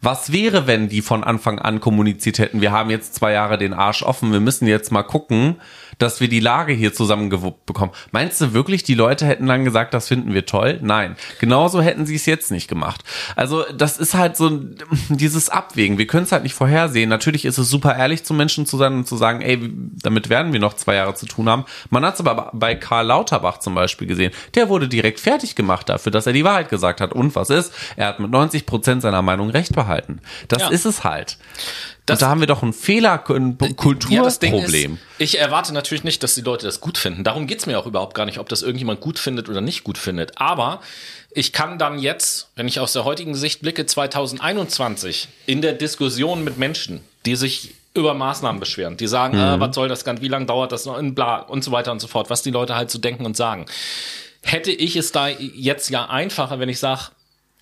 [0.00, 3.74] Was wäre, wenn die von Anfang an kommuniziert hätten, wir haben jetzt zwei Jahre den
[3.74, 5.56] Arsch offen, wir müssen jetzt mal gucken,
[5.98, 7.92] dass wir die Lage hier zusammengewuppt bekommen.
[8.12, 10.78] Meinst du wirklich, die Leute hätten dann gesagt, das finden wir toll?
[10.82, 11.16] Nein.
[11.40, 13.02] Genauso hätten sie es jetzt nicht gemacht.
[13.36, 14.60] Also das ist halt so
[15.08, 15.98] dieses Abwägen.
[15.98, 17.08] Wir können es halt nicht vorhersehen.
[17.08, 19.58] Natürlich ist es super ehrlich zu Menschen zu sein und zu sagen, ey,
[20.02, 21.64] damit werden wir noch zwei Jahre zu tun haben.
[21.90, 24.32] Man hat es aber bei Karl Lauterbach zum Beispiel gesehen.
[24.54, 27.12] Der wurde direkt fertig gemacht dafür, dass er die Wahrheit gesagt hat.
[27.12, 27.72] Und was ist?
[27.96, 30.20] Er hat mit 90 Prozent seiner Meinung recht behalten.
[30.48, 30.68] Das Ja.
[30.68, 31.38] ist es halt.
[32.08, 34.94] Das- und da haben wir doch einen Fehler, ein Ja, Kulturproblem.
[34.94, 37.24] ist, ich erwarte natürlich nicht, dass die Leute das gut finden.
[37.24, 39.98] Darum geht's mir auch überhaupt gar nicht, ob das irgendjemand gut findet oder nicht gut
[39.98, 40.40] findet.
[40.40, 40.80] Aber
[41.30, 46.44] ich kann dann jetzt, wenn ich aus der heutigen Sicht blicke, 2021 in der Diskussion
[46.44, 50.28] mit Menschen, die sich über Maßnahmen beschweren, die sagen, äh, was soll das Ganze, wie
[50.28, 52.74] lange dauert das noch, und bla und so weiter und so fort, was die Leute
[52.76, 53.66] halt so denken und sagen.
[54.42, 57.02] Hätte ich es da jetzt ja einfacher, wenn ich sage,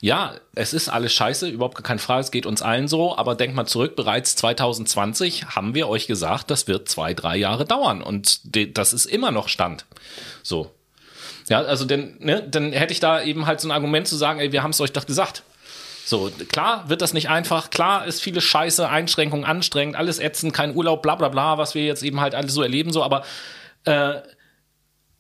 [0.00, 3.56] ja, es ist alles scheiße, überhaupt keine Frage, es geht uns allen so, aber denkt
[3.56, 8.40] mal zurück, bereits 2020 haben wir euch gesagt, das wird zwei, drei Jahre dauern und
[8.76, 9.86] das ist immer noch Stand.
[10.42, 10.70] So.
[11.48, 14.40] Ja, also denn, ne, dann hätte ich da eben halt so ein Argument zu sagen,
[14.40, 15.42] ey, wir haben es euch doch gesagt.
[16.04, 20.76] So, klar wird das nicht einfach, klar ist viele Scheiße, Einschränkungen anstrengend, alles ätzend, kein
[20.76, 23.24] Urlaub, bla bla bla, was wir jetzt eben halt alles so erleben, so, aber
[23.84, 24.20] äh,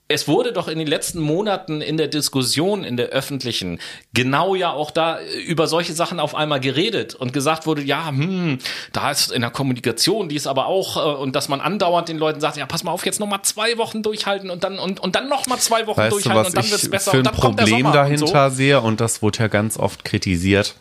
[0.08, 3.80] es wurde doch in den letzten Monaten in der Diskussion, in der öffentlichen,
[4.14, 8.08] genau ja auch da äh, über solche Sachen auf einmal geredet und gesagt wurde, ja,
[8.08, 8.58] hm,
[8.92, 12.18] da ist in der Kommunikation, die ist aber auch, äh, und dass man andauernd den
[12.18, 15.00] Leuten sagt, ja, pass mal auf, jetzt noch mal zwei Wochen durchhalten und dann, und,
[15.00, 17.10] und dann noch mal zwei Wochen Weißt du, durchhalten was und dann ich wird's besser
[17.10, 18.80] für und ein dann kommt der Problem Sommer und dahinter sehe?
[18.80, 20.76] Und das wurde ja ganz oft kritisiert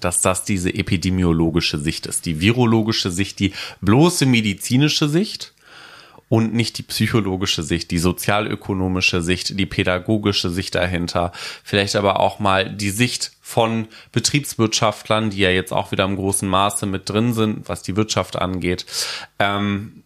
[0.00, 5.54] dass das diese epidemiologische Sicht ist, die virologische Sicht, die bloße medizinische Sicht
[6.28, 11.32] und nicht die psychologische Sicht, die sozialökonomische Sicht, die pädagogische Sicht dahinter,
[11.64, 16.48] vielleicht aber auch mal die Sicht von Betriebswirtschaftlern, die ja jetzt auch wieder im großen
[16.48, 18.84] Maße mit drin sind, was die Wirtschaft angeht.
[19.38, 20.02] Ähm,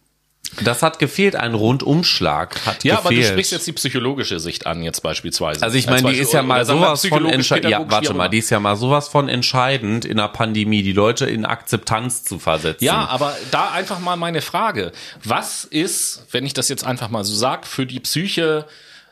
[0.61, 2.99] Das hat gefehlt, ein Rundumschlag hat Ja, gefehlt.
[2.99, 5.63] aber du sprichst jetzt die psychologische Sicht an, jetzt beispielsweise.
[5.63, 7.71] Also ich meine, die Beispiel- ist ja mal sowas von entscheidend.
[7.71, 11.25] Ja, warte mal, die ist ja mal sowas von entscheidend in der Pandemie, die Leute
[11.25, 12.83] in Akzeptanz zu versetzen.
[12.83, 14.91] Ja, aber da einfach mal meine Frage.
[15.23, 18.65] Was ist, wenn ich das jetzt einfach mal so sag, für die Psyche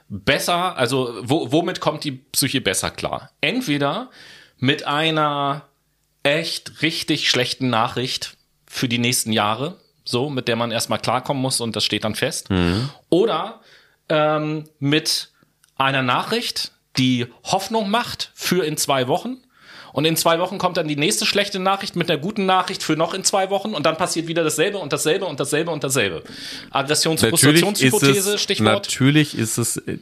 [0.09, 3.31] besser, also wo, womit kommt die Psyche besser klar?
[3.41, 4.09] Entweder
[4.59, 5.63] mit einer
[6.23, 8.37] echt richtig schlechten Nachricht
[8.67, 9.77] für die nächsten Jahre,
[10.12, 12.49] so, mit der man erstmal klarkommen muss und das steht dann fest.
[13.09, 13.62] Oder
[14.09, 15.30] ähm, mit
[15.78, 19.38] einer Nachricht, die Hoffnung macht für in zwei Wochen.
[19.93, 22.95] Und in zwei Wochen kommt dann die nächste schlechte Nachricht mit einer guten Nachricht für
[22.95, 26.24] noch in zwei Wochen und dann passiert wieder dasselbe und dasselbe und dasselbe und dasselbe.
[26.70, 28.88] Aggressions-Frustrationshypothese, es, Stichwort.
[28.88, 29.97] Natürlich ist es äh,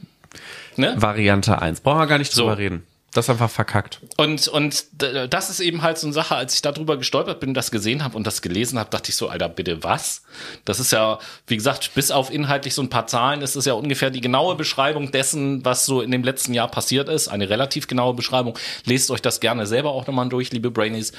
[0.76, 0.94] Ne?
[0.96, 1.80] Variante 1.
[1.80, 2.42] Brauchen wir gar nicht So.
[2.42, 2.86] drüber reden.
[3.12, 4.00] Das ist einfach verkackt.
[4.18, 7.72] Und, und das ist eben halt so eine Sache, als ich darüber gestolpert bin, das
[7.72, 10.22] gesehen habe und das gelesen habe, dachte ich so, Alter, bitte was?
[10.64, 13.72] Das ist ja, wie gesagt, bis auf inhaltlich so ein paar Zahlen, ist es ja
[13.72, 17.26] ungefähr die genaue Beschreibung dessen, was so in dem letzten Jahr passiert ist.
[17.26, 18.56] Eine relativ genaue Beschreibung.
[18.84, 21.12] Lest euch das gerne selber auch nochmal durch, liebe Brainies.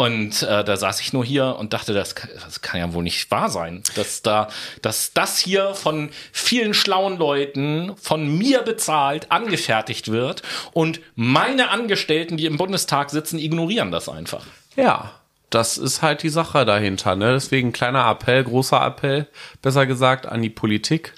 [0.00, 3.02] Und äh, da saß ich nur hier und dachte, das, kann- das kann ja wohl
[3.02, 4.48] nicht wahr sein, dass da,
[4.80, 10.40] dass das hier von vielen schlauen Leuten von mir bezahlt angefertigt wird
[10.72, 14.46] und meine Angestellten, die im Bundestag sitzen, ignorieren das einfach.
[14.74, 15.10] Ja,
[15.50, 17.14] das ist halt die Sache dahinter.
[17.14, 17.32] Ne?
[17.34, 19.26] Deswegen kleiner Appell, großer Appell,
[19.60, 21.12] besser gesagt, an die Politik.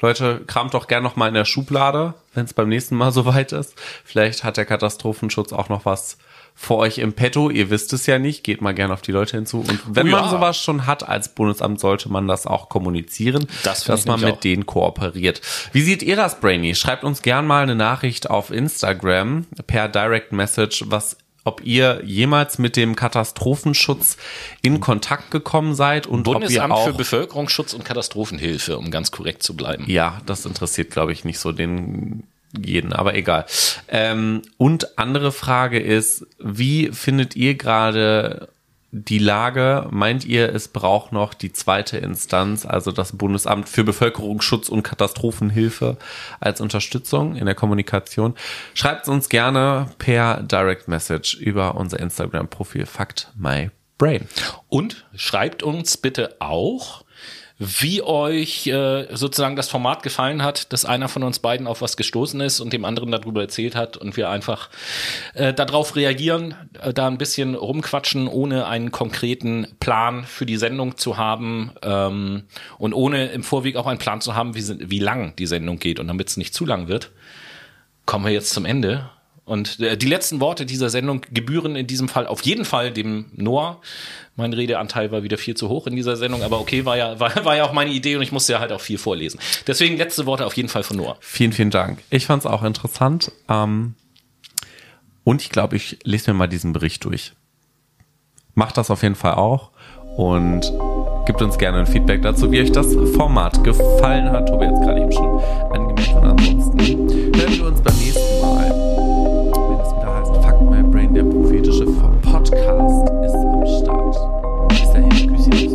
[0.00, 3.50] Leute, kramt doch gern noch mal in der Schublade, wenn es beim nächsten Mal soweit
[3.50, 3.74] ist.
[4.04, 6.16] Vielleicht hat der Katastrophenschutz auch noch was
[6.62, 7.48] vor euch im Petto.
[7.48, 8.44] Ihr wisst es ja nicht.
[8.44, 9.60] Geht mal gern auf die Leute hinzu.
[9.60, 10.20] Und wenn Oh ja.
[10.20, 14.34] man sowas schon hat als Bundesamt, sollte man das auch kommunizieren, Das dass man mit
[14.34, 14.40] auch.
[14.40, 15.40] denen kooperiert.
[15.72, 16.74] Wie seht ihr das, Brainy?
[16.74, 22.58] Schreibt uns gern mal eine Nachricht auf Instagram per Direct Message, was ob ihr jemals
[22.58, 24.18] mit dem Katastrophenschutz
[24.60, 29.10] in Kontakt gekommen seid und ob ihr Bundesamt auch für Bevölkerungsschutz und Katastrophenhilfe, um ganz
[29.10, 29.84] korrekt zu bleiben.
[29.88, 32.24] ja, das interessiert, glaube ich, nicht so den
[32.58, 33.46] jeden, aber egal.
[33.88, 38.48] Ähm, und andere Frage ist, wie findet ihr gerade
[38.92, 39.86] die Lage?
[39.90, 45.96] Meint ihr, es braucht noch die zweite Instanz, also das Bundesamt für Bevölkerungsschutz und Katastrophenhilfe
[46.40, 48.34] als Unterstützung in der Kommunikation?
[48.74, 54.26] Schreibt uns gerne per Direct Message über unser Instagram-Profil Fakt My Brain.
[54.68, 57.04] Und schreibt uns bitte auch,
[57.62, 61.98] wie euch äh, sozusagen das Format gefallen hat, dass einer von uns beiden auf was
[61.98, 64.70] gestoßen ist und dem anderen darüber erzählt hat und wir einfach
[65.34, 70.96] äh, darauf reagieren, äh, da ein bisschen rumquatschen, ohne einen konkreten Plan für die Sendung
[70.96, 72.44] zu haben ähm,
[72.78, 76.00] und ohne im Vorweg auch einen Plan zu haben, wie, wie lang die Sendung geht.
[76.00, 77.10] Und damit es nicht zu lang wird,
[78.06, 79.10] kommen wir jetzt zum Ende.
[79.50, 83.32] Und äh, die letzten Worte dieser Sendung gebühren in diesem Fall auf jeden Fall dem
[83.34, 83.80] Noah.
[84.36, 87.44] Mein Redeanteil war wieder viel zu hoch in dieser Sendung, aber okay, war ja, war,
[87.44, 89.40] war ja auch meine Idee und ich musste ja halt auch viel vorlesen.
[89.66, 91.16] Deswegen letzte Worte auf jeden Fall von Noah.
[91.18, 91.98] Vielen, vielen Dank.
[92.10, 93.32] Ich fand es auch interessant.
[93.48, 93.96] Ähm,
[95.24, 97.32] und ich glaube, ich lese mir mal diesen Bericht durch.
[98.54, 99.72] Macht das auf jeden Fall auch
[100.16, 100.72] und
[101.26, 104.48] gebt uns gerne ein Feedback dazu, wie euch das Format gefallen hat.
[104.48, 105.40] Tobi hat es gerade eben schon
[105.72, 106.14] angemerkt.
[106.14, 106.78] Und ansonsten
[107.36, 108.89] hören wir uns beim nächsten Mal,
[111.14, 111.84] der prophetische
[112.22, 114.16] Podcast ist am Start.
[114.68, 115.69] Bis dahin, Küsschen,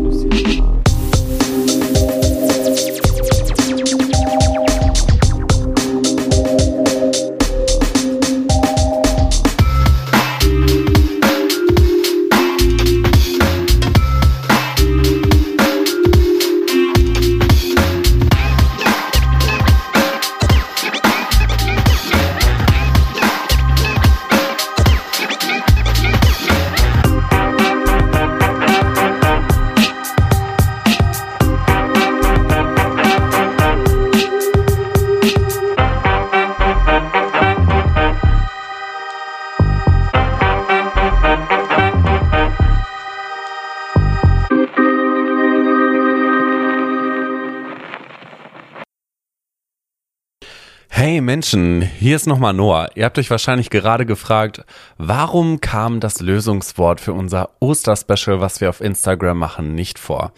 [51.26, 52.90] Menschen, hier ist nochmal Noah.
[52.96, 54.64] Ihr habt euch wahrscheinlich gerade gefragt,
[54.98, 60.32] warum kam das Lösungswort für unser Osterspecial, was wir auf Instagram machen, nicht vor?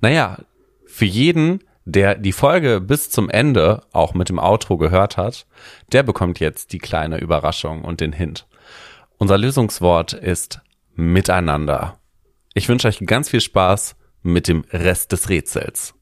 [0.00, 0.38] Naja,
[0.86, 5.46] für jeden, der die Folge bis zum Ende auch mit dem Outro gehört hat,
[5.92, 8.46] der bekommt jetzt die kleine Überraschung und den Hint.
[9.18, 10.60] Unser Lösungswort ist
[10.94, 11.98] miteinander.
[12.54, 15.94] Ich wünsche euch ganz viel Spaß mit dem Rest des Rätsels.